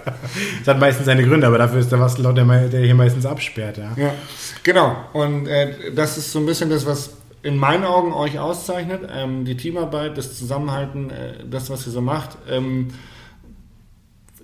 [0.60, 3.26] Das hat meistens seine Gründe, aber dafür ist der Wastel laut der, der hier meistens
[3.26, 3.78] absperrt.
[3.78, 4.14] Ja, ja
[4.62, 4.96] genau.
[5.12, 7.10] Und äh, das ist so ein bisschen das, was
[7.42, 9.08] in meinen Augen euch auszeichnet.
[9.12, 12.36] Ähm, die Teamarbeit, das Zusammenhalten, äh, das, was ihr so macht.
[12.50, 12.88] Ähm,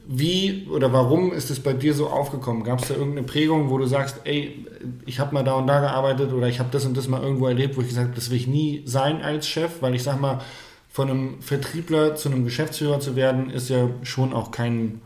[0.07, 2.63] wie oder warum ist es bei dir so aufgekommen?
[2.63, 4.67] Gab es da irgendeine Prägung, wo du sagst, ey,
[5.07, 7.47] ich habe mal da und da gearbeitet oder ich habe das und das mal irgendwo
[7.47, 10.21] erlebt, wo ich gesagt habe, das will ich nie sein als Chef, weil ich sag
[10.21, 10.41] mal,
[10.95, 15.01] von einem Vertriebler zu einem Geschäftsführer zu werden, ist ja schon auch kein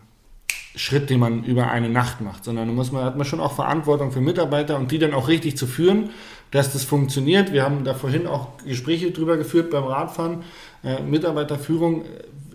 [0.76, 4.12] Schritt, den man über eine Nacht macht, sondern muss man, hat man schon auch Verantwortung
[4.12, 6.11] für Mitarbeiter und die dann auch richtig zu führen,
[6.51, 7.55] dass das funktioniert.
[7.55, 10.43] Wir haben da vorhin auch Gespräche drüber geführt beim Radfahren.
[10.84, 12.05] Äh, Mitarbeiterführung,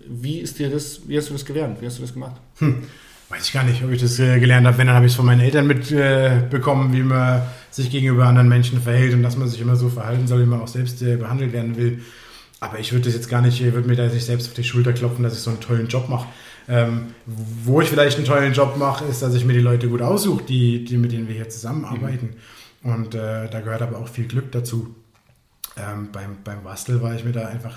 [0.08, 1.82] wie ist dir das, wie hast du das gelernt?
[1.82, 2.36] Wie hast du das gemacht?
[2.58, 2.84] Hm.
[3.30, 4.78] Weiß ich gar nicht, ob ich das äh, gelernt habe.
[4.78, 8.48] Wenn, dann habe ich es von meinen Eltern mitbekommen, äh, wie man sich gegenüber anderen
[8.48, 11.16] Menschen verhält und dass man sich immer so verhalten soll, wie man auch selbst äh,
[11.16, 12.00] behandelt werden will.
[12.60, 14.92] Aber ich würde das jetzt gar nicht, würde mir da nicht selbst auf die Schulter
[14.92, 16.26] klopfen, dass ich so einen tollen Job mache.
[16.66, 20.00] Ähm, wo ich vielleicht einen tollen Job mache, ist, dass ich mir die Leute gut
[20.00, 22.36] aussuche, die, die, mit denen wir hier zusammenarbeiten.
[22.82, 22.92] Mhm.
[22.92, 24.94] Und äh, da gehört aber auch viel Glück dazu.
[25.76, 27.76] Ähm, beim, beim Bastel war ich mir da einfach.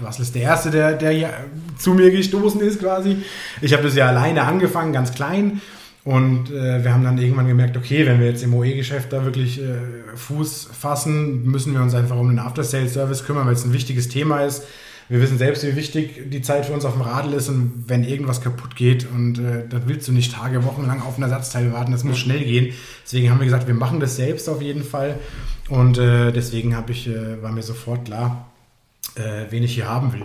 [0.00, 1.32] Bastel ist der Erste, der, der hier
[1.78, 3.18] zu mir gestoßen ist, quasi.
[3.60, 5.60] Ich habe das ja alleine angefangen, ganz klein.
[6.02, 9.60] Und äh, wir haben dann irgendwann gemerkt, okay, wenn wir jetzt im OE-Geschäft da wirklich
[9.60, 14.08] äh, Fuß fassen, müssen wir uns einfach um den After-Sales-Service kümmern, weil es ein wichtiges
[14.08, 14.64] Thema ist.
[15.10, 18.04] Wir wissen selbst, wie wichtig die Zeit für uns auf dem Radl ist und wenn
[18.04, 21.72] irgendwas kaputt geht und äh, dann willst du nicht Tage, Wochen lang auf ein Ersatzteil
[21.72, 22.72] warten, das muss schnell gehen.
[23.04, 25.18] Deswegen haben wir gesagt, wir machen das selbst auf jeden Fall
[25.68, 28.52] und äh, deswegen ich, äh, war mir sofort klar,
[29.16, 30.22] äh, wen ich hier haben will.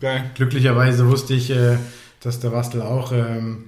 [0.00, 0.24] Ja.
[0.34, 1.76] Glücklicherweise wusste ich, äh,
[2.20, 3.64] dass der Bastel auch ähm,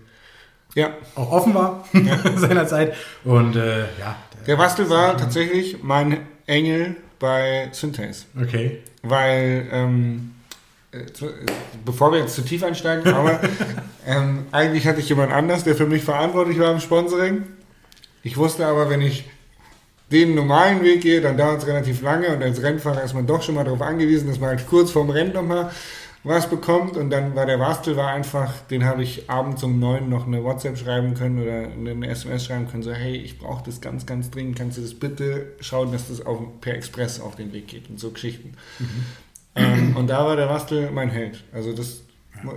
[0.75, 0.91] ja.
[1.15, 2.19] auch offen war ja.
[2.37, 2.95] seinerzeit.
[3.25, 4.17] Und äh, ja.
[4.39, 8.25] Der, der Bastel war tatsächlich mein Engel bei Synthase.
[8.41, 8.81] Okay.
[9.03, 10.33] Weil, ähm,
[10.93, 10.99] äh,
[11.85, 13.41] bevor wir jetzt zu tief einsteigen, aber
[14.07, 17.45] ähm, eigentlich hatte ich jemand anders, der für mich verantwortlich war im Sponsoring.
[18.23, 19.25] Ich wusste aber, wenn ich
[20.13, 23.43] den normalen Weg gehe, dann dauert es relativ lange und als Rennfahrer ist man doch
[23.43, 25.71] schon mal darauf angewiesen, dass man halt kurz vorm Rennen nochmal
[26.25, 30.09] was bekommt und dann war der Wastel war einfach, den habe ich abends um neun
[30.09, 33.81] noch eine WhatsApp schreiben können oder eine SMS schreiben können, so hey, ich brauche das
[33.81, 37.53] ganz, ganz dringend, kannst du das bitte schauen, dass das auf, per Express auf den
[37.53, 38.53] Weg geht und so Geschichten.
[38.79, 38.87] Mhm.
[39.55, 41.43] Ähm, und da war der Wastel mein Held.
[41.53, 42.03] Also das,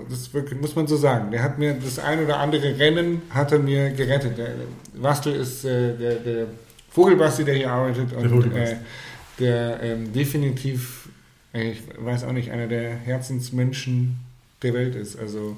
[0.10, 1.32] das wirklich, muss man so sagen.
[1.32, 4.38] Der hat mir das ein oder andere Rennen hat er mir gerettet.
[4.38, 4.54] Der
[4.94, 6.46] Wastel ist äh, der, der
[6.92, 8.76] Vogelbasti, der hier arbeitet und der, äh,
[9.40, 11.05] der ähm, definitiv
[11.62, 14.18] ich weiß auch nicht, einer der Herzensmenschen
[14.62, 15.18] der Welt ist.
[15.18, 15.58] Also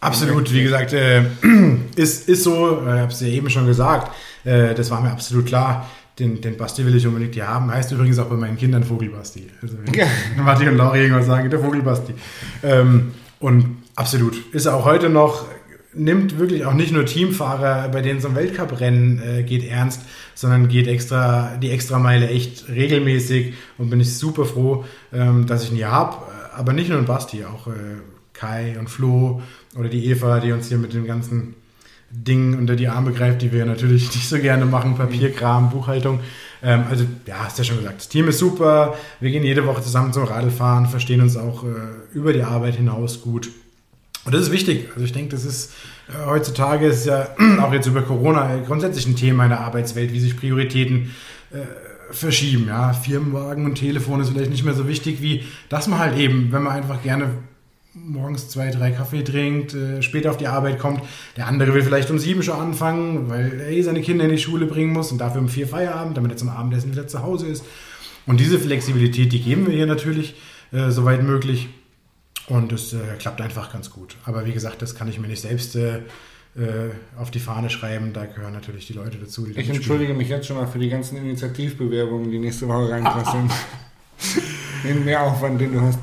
[0.00, 1.22] Absolut, wie gesagt, äh,
[1.96, 4.10] ist, ist so, ich äh, habe es ja eben schon gesagt,
[4.44, 5.88] äh, das war mir absolut klar.
[6.18, 7.70] Den, den Basti will ich unbedingt hier haben.
[7.70, 9.48] Heißt übrigens auch bei meinen Kindern Vogelbasti.
[9.62, 10.06] Also wenn ja.
[10.36, 12.14] Matti und Lauri irgendwas sagen, der Vogelbasti.
[12.62, 15.46] Ähm, und absolut, ist er auch heute noch
[15.92, 20.02] nimmt wirklich auch nicht nur Teamfahrer, bei denen so ein Weltcuprennen äh, geht, ernst,
[20.34, 25.70] sondern geht extra die Extrameile echt regelmäßig und bin ich super froh, ähm, dass ich
[25.70, 26.16] ihn hier habe.
[26.54, 27.70] Aber nicht nur ein Basti, auch äh,
[28.32, 29.42] Kai und Flo
[29.76, 31.54] oder die Eva, die uns hier mit dem ganzen
[32.10, 36.20] Ding unter die Arme greift, die wir natürlich nicht so gerne machen, Papierkram, Buchhaltung.
[36.62, 39.82] Ähm, also ja, hast ja schon gesagt, das Team ist super, wir gehen jede Woche
[39.82, 41.68] zusammen zum Radlfahren, verstehen uns auch äh,
[42.12, 43.50] über die Arbeit hinaus gut.
[44.24, 44.88] Und das ist wichtig.
[44.92, 45.72] Also ich denke, das ist
[46.08, 47.28] äh, heutzutage ist ja
[47.60, 51.14] auch jetzt über Corona grundsätzlich ein Thema in der Arbeitswelt, wie sich Prioritäten
[51.52, 51.58] äh,
[52.12, 52.66] verschieben.
[52.68, 56.52] Ja, Firmenwagen und Telefon ist vielleicht nicht mehr so wichtig wie, dass man halt eben,
[56.52, 57.30] wenn man einfach gerne
[57.92, 61.02] morgens zwei, drei Kaffee trinkt, äh, später auf die Arbeit kommt.
[61.36, 64.38] Der andere will vielleicht um sieben schon anfangen, weil er eh seine Kinder in die
[64.38, 67.46] Schule bringen muss und dafür um vier Feierabend, damit er zum Abendessen wieder zu Hause
[67.48, 67.64] ist.
[68.26, 70.34] Und diese Flexibilität, die geben wir hier natürlich,
[70.72, 71.68] äh, soweit möglich.
[72.50, 74.16] Und es äh, klappt einfach ganz gut.
[74.26, 75.98] Aber wie gesagt, das kann ich mir nicht selbst äh,
[76.56, 78.12] äh auf die Fahne schreiben.
[78.12, 79.46] Da gehören natürlich die Leute dazu.
[79.46, 83.48] Die ich entschuldige mich jetzt schon mal für die ganzen Initiativbewerbungen, die nächste Woche reinpassen.
[84.82, 86.00] Den Mehraufwand, den du hast.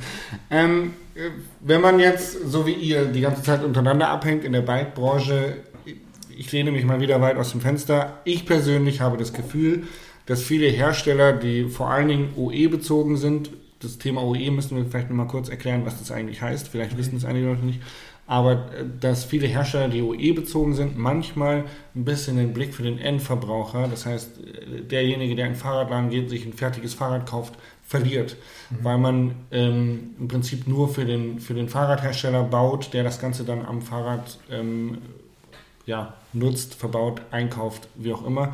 [0.50, 4.62] Ähm, äh, wenn man jetzt, so wie ihr, die ganze Zeit untereinander abhängt in der
[4.62, 5.58] Bike-Branche,
[6.38, 8.22] ich lehne mich mal wieder weit aus dem Fenster.
[8.24, 9.84] Ich persönlich habe das Gefühl,
[10.28, 13.50] dass viele Hersteller, die vor allen Dingen OE bezogen sind,
[13.80, 16.68] das Thema OE müssen wir vielleicht nochmal kurz erklären, was das eigentlich heißt.
[16.68, 17.00] Vielleicht okay.
[17.00, 17.82] wissen es einige Leute nicht.
[18.28, 21.64] Aber äh, dass viele Hersteller, die OE bezogen sind, manchmal
[21.96, 26.10] ein bisschen den Blick für den Endverbraucher, das heißt, äh, derjenige, der in den Fahrradladen
[26.10, 27.54] geht, sich ein fertiges Fahrrad kauft,
[27.88, 28.36] verliert,
[28.70, 28.76] mhm.
[28.84, 33.46] weil man ähm, im Prinzip nur für den, für den Fahrradhersteller baut, der das Ganze
[33.46, 34.98] dann am Fahrrad ähm,
[35.86, 38.52] ja, nutzt, verbaut, einkauft, wie auch immer.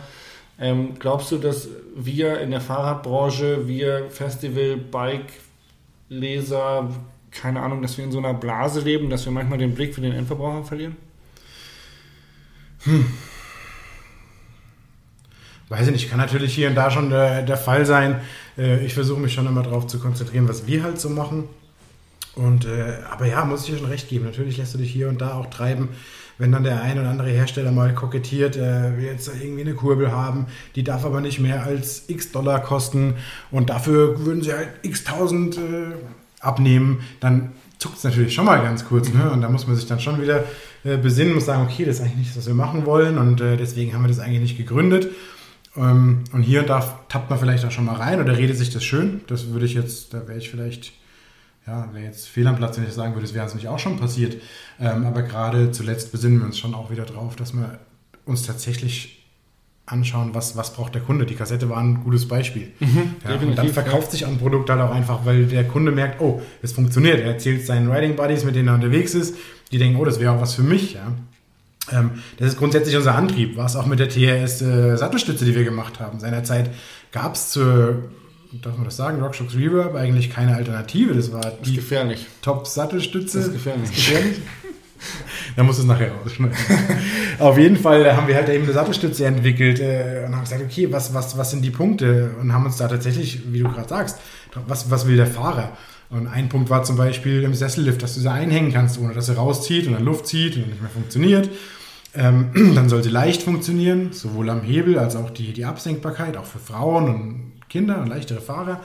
[0.63, 5.33] Ähm, glaubst du, dass wir in der Fahrradbranche, wir Festival, Bike,
[6.07, 6.89] Leser,
[7.31, 9.99] keine Ahnung, dass wir in so einer Blase leben, dass wir manchmal den Blick für
[9.99, 10.95] den Endverbraucher verlieren?
[12.85, 13.05] Hm.
[15.67, 18.21] Weiß ich nicht, kann natürlich hier und da schon der, der Fall sein.
[18.57, 21.49] Äh, ich versuche mich schon immer darauf zu konzentrieren, was wir halt so machen.
[22.35, 24.23] Und, äh, aber ja, muss ich dir schon recht geben.
[24.23, 25.89] Natürlich lässt du dich hier und da auch treiben,
[26.37, 30.11] wenn dann der ein oder andere Hersteller mal kokettiert, äh, will jetzt irgendwie eine Kurbel
[30.11, 33.15] haben, die darf aber nicht mehr als x Dollar kosten
[33.51, 35.93] und dafür würden sie halt x tausend äh,
[36.39, 39.11] abnehmen, dann zuckt es natürlich schon mal ganz kurz.
[39.13, 39.29] Ne?
[39.31, 40.45] Und da muss man sich dann schon wieder
[40.83, 43.57] äh, besinnen und sagen, okay, das ist eigentlich nicht, was wir machen wollen und äh,
[43.57, 45.09] deswegen haben wir das eigentlich nicht gegründet.
[45.75, 48.69] Ähm, und hier und da tappt man vielleicht auch schon mal rein oder redet sich
[48.69, 49.21] das schön.
[49.27, 50.93] Das würde ich jetzt, da wäre ich vielleicht,
[51.65, 53.79] ja, wäre jetzt fehl am Platz, wenn ich sagen würde, das wäre uns nicht auch
[53.79, 54.41] schon passiert.
[54.79, 57.79] Ähm, aber gerade zuletzt besinnen wir uns schon auch wieder drauf, dass wir
[58.25, 59.23] uns tatsächlich
[59.85, 61.25] anschauen, was, was braucht der Kunde.
[61.25, 62.71] Die Kassette war ein gutes Beispiel.
[62.79, 66.21] Mhm, ja, und dann verkauft sich ein Produkt halt auch einfach, weil der Kunde merkt,
[66.21, 67.19] oh, es funktioniert.
[67.19, 69.35] Er erzählt seinen Riding Buddies, mit denen er unterwegs ist.
[69.71, 70.93] Die denken, oh, das wäre auch was für mich.
[70.93, 71.13] Ja.
[71.91, 73.57] Ähm, das ist grundsätzlich unser Antrieb.
[73.57, 76.19] War es auch mit der TRS äh, Sattelstütze, die wir gemacht haben.
[76.19, 76.69] Seinerzeit
[77.11, 78.03] gab es zur,
[78.61, 81.13] darf man das sagen, RockShox Reverb eigentlich keine Alternative.
[81.13, 82.25] Das war die das gefährlich.
[82.41, 83.37] Top-Sattelstütze.
[83.37, 83.89] Das ist gefährlich.
[83.89, 84.37] Das ist gefährlich.
[85.55, 86.55] da muss es nachher rausschneiden.
[87.39, 90.91] Auf jeden Fall haben wir halt eben eine Sattelstütze entwickelt äh, und haben gesagt, okay,
[90.91, 92.31] was, was, was sind die Punkte?
[92.39, 94.19] Und haben uns da tatsächlich, wie du gerade sagst,
[94.67, 95.75] was, was will der Fahrer?
[96.09, 99.25] Und ein Punkt war zum Beispiel im Sessellift, dass du sie einhängen kannst, ohne dass
[99.25, 101.49] sie rauszieht und dann Luft zieht und nicht mehr funktioniert.
[102.15, 106.45] Ähm, dann soll sie leicht funktionieren, sowohl am Hebel als auch die, die Absenkbarkeit, auch
[106.45, 108.79] für Frauen und Kinder und leichtere Fahrer.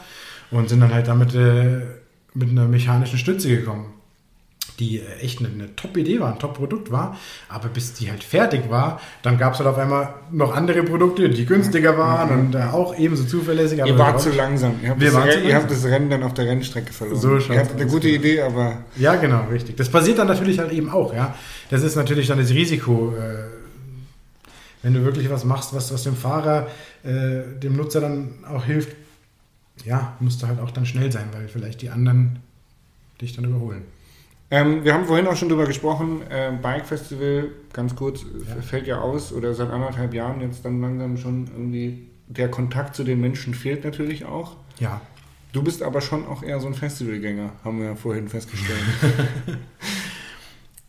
[0.51, 1.83] Und sind dann halt damit äh,
[2.35, 3.93] mit einer mechanischen Stütze gekommen
[4.79, 7.17] die äh, echt eine, eine Top-Idee war, ein Top-Produkt war.
[7.49, 11.29] Aber bis die halt fertig war, dann gab es halt auf einmal noch andere Produkte,
[11.29, 12.47] die günstiger waren mhm.
[12.47, 13.79] und äh, auch ebenso zuverlässig.
[13.85, 14.75] ihr wart zu langsam.
[14.83, 15.45] Ihr habt, das, zu langsam.
[15.45, 17.21] ihr habt das Rennen dann auf der Rennstrecke verloren.
[17.21, 18.21] So ihr habt eine gute genau.
[18.21, 18.79] Idee, aber...
[18.97, 19.77] Ja, genau, richtig.
[19.77, 21.15] Das passiert dann natürlich halt eben auch.
[21.15, 21.35] Ja,
[21.71, 23.58] Das ist natürlich dann das Risiko, äh,
[24.83, 26.69] wenn du wirklich was machst, was, was dem Fahrer,
[27.03, 28.97] äh, dem Nutzer dann auch hilft.
[29.85, 32.41] Ja, musst du halt auch dann schnell sein, weil vielleicht die anderen
[33.21, 33.83] dich dann überholen.
[34.51, 38.63] Ähm, wir haben vorhin auch schon drüber gesprochen, äh, Bike Festival, ganz kurz, ja.
[38.63, 43.05] fällt ja aus oder seit anderthalb Jahren jetzt dann langsam schon irgendwie der Kontakt zu
[43.05, 44.57] den Menschen fehlt natürlich auch.
[44.79, 45.01] Ja.
[45.53, 48.79] Du bist aber schon auch eher so ein Festivalgänger, haben wir ja vorhin festgestellt.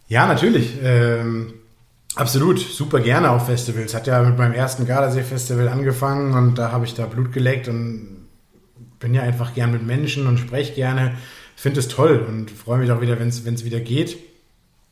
[0.08, 0.78] ja, natürlich.
[0.82, 1.54] Ähm,
[2.20, 3.94] absolut, super gerne auf Festivals.
[3.94, 8.28] Hat ja mit meinem ersten Gardasee-Festival angefangen und da habe ich da Blut geleckt und
[9.00, 11.16] bin ja einfach gern mit Menschen und spreche gerne
[11.60, 14.18] finde es toll und freue mich auch wieder, wenn es wieder geht.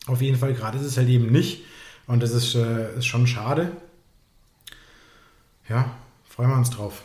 [0.05, 1.63] Auf jeden Fall, gerade ist es halt eben nicht.
[2.07, 3.71] Und das ist, äh, ist schon schade.
[5.69, 5.91] Ja,
[6.27, 7.03] freuen wir uns drauf.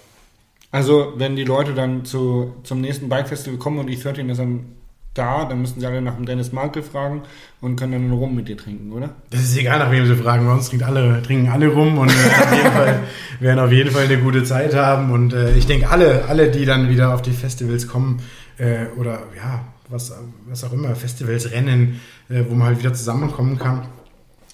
[0.73, 4.39] Also, wenn die Leute dann zu, zum nächsten Bike Festival kommen und die 13 ist
[4.39, 4.67] dann
[5.15, 7.23] da, dann müssen sie alle nach dem Dennis Markel fragen
[7.61, 9.11] und können dann rum mit dir trinken, oder?
[9.31, 10.47] Das ist egal, nach wem sie fragen.
[10.47, 13.01] Bei uns trinken alle, trinken alle rum und auf jeden Fall,
[13.41, 15.11] werden auf jeden Fall eine gute Zeit haben.
[15.11, 18.23] Und äh, ich denke, alle, alle, die dann wieder auf die Festivals kommen,
[18.59, 20.13] äh, oder ja, was,
[20.47, 23.87] was auch immer, Festivals, Rennen, äh, wo man halt wieder zusammenkommen kann.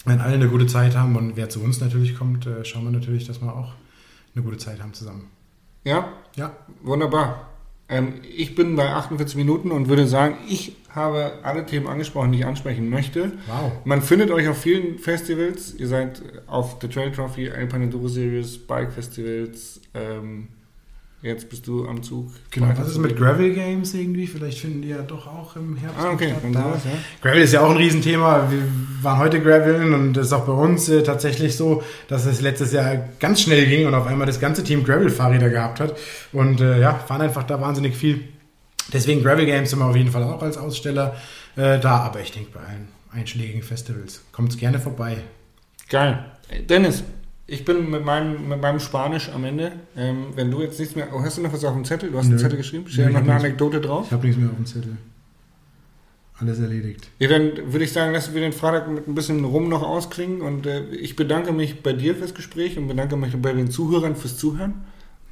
[0.04, 2.90] Wenn alle eine gute Zeit haben und wer zu uns natürlich kommt, äh, schauen wir
[2.90, 3.74] natürlich, dass wir auch
[4.34, 5.30] eine gute Zeit haben zusammen.
[5.84, 6.08] Ja?
[6.36, 6.52] Ja.
[6.82, 7.47] Wunderbar.
[7.88, 12.38] Ähm, ich bin bei 48 Minuten und würde sagen, ich habe alle Themen angesprochen, die
[12.38, 13.32] ich ansprechen möchte.
[13.46, 13.72] Wow.
[13.84, 15.74] Man findet euch auf vielen Festivals.
[15.74, 20.48] Ihr seid auf The Trail Trophy, Alpine Enduro Series, Bike Festivals, ähm,
[21.20, 22.30] Jetzt bist du am Zug.
[22.52, 24.28] Genau, was ist mit Gravel Games irgendwie?
[24.28, 26.28] Vielleicht finden die ja doch auch im Herbst ah, okay.
[26.38, 26.50] statt.
[26.52, 26.60] Da.
[26.60, 26.98] ja.
[27.20, 28.48] Gravel ist ja auch ein Riesenthema.
[28.48, 28.62] Wir
[29.02, 32.72] waren heute Graveln und das ist auch bei uns äh, tatsächlich so, dass es letztes
[32.72, 35.96] Jahr ganz schnell ging und auf einmal das ganze Team Gravel-Fahrräder gehabt hat.
[36.32, 38.20] Und äh, ja, fahren einfach da wahnsinnig viel.
[38.92, 41.16] Deswegen Gravel Games sind wir auf jeden Fall auch als Aussteller
[41.56, 41.98] äh, da.
[41.98, 45.16] Aber ich denke, bei allen einschlägigen Festivals kommt es gerne vorbei.
[45.88, 46.24] Geil.
[46.68, 47.02] Dennis,
[47.50, 49.72] ich bin mit meinem, mit meinem Spanisch am Ende.
[49.96, 51.08] Ähm, wenn du jetzt nichts mehr.
[51.12, 52.10] Oh, hast du noch was auf dem Zettel?
[52.12, 52.32] Du hast Nö.
[52.32, 52.84] einen Zettel geschrieben?
[52.88, 54.04] Steht noch eine Anekdote drauf?
[54.06, 54.96] Ich habe nichts mehr auf dem Zettel.
[56.40, 57.08] Alles erledigt.
[57.18, 60.40] Ja, dann würde ich sagen, lassen wir den Freitag mit ein bisschen Rum noch ausklingen.
[60.42, 64.14] Und äh, ich bedanke mich bei dir fürs Gespräch und bedanke mich bei den Zuhörern
[64.14, 64.74] fürs Zuhören.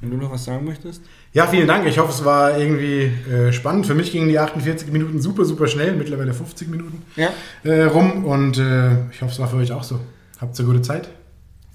[0.01, 1.01] Wenn du noch was sagen möchtest?
[1.33, 1.87] Ja, vielen Dank.
[1.87, 3.87] Ich hoffe, es war irgendwie äh, spannend.
[3.87, 5.95] Für mich gingen die 48 Minuten super, super schnell.
[5.95, 7.29] Mittlerweile 50 Minuten Ja.
[7.63, 8.25] äh, rum.
[8.25, 9.99] Und äh, ich hoffe, es war für euch auch so.
[10.39, 11.09] Habt eine gute Zeit.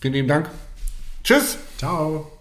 [0.03, 0.51] Vielen lieben Dank.
[1.23, 1.57] Tschüss.
[1.79, 2.32] Ciao.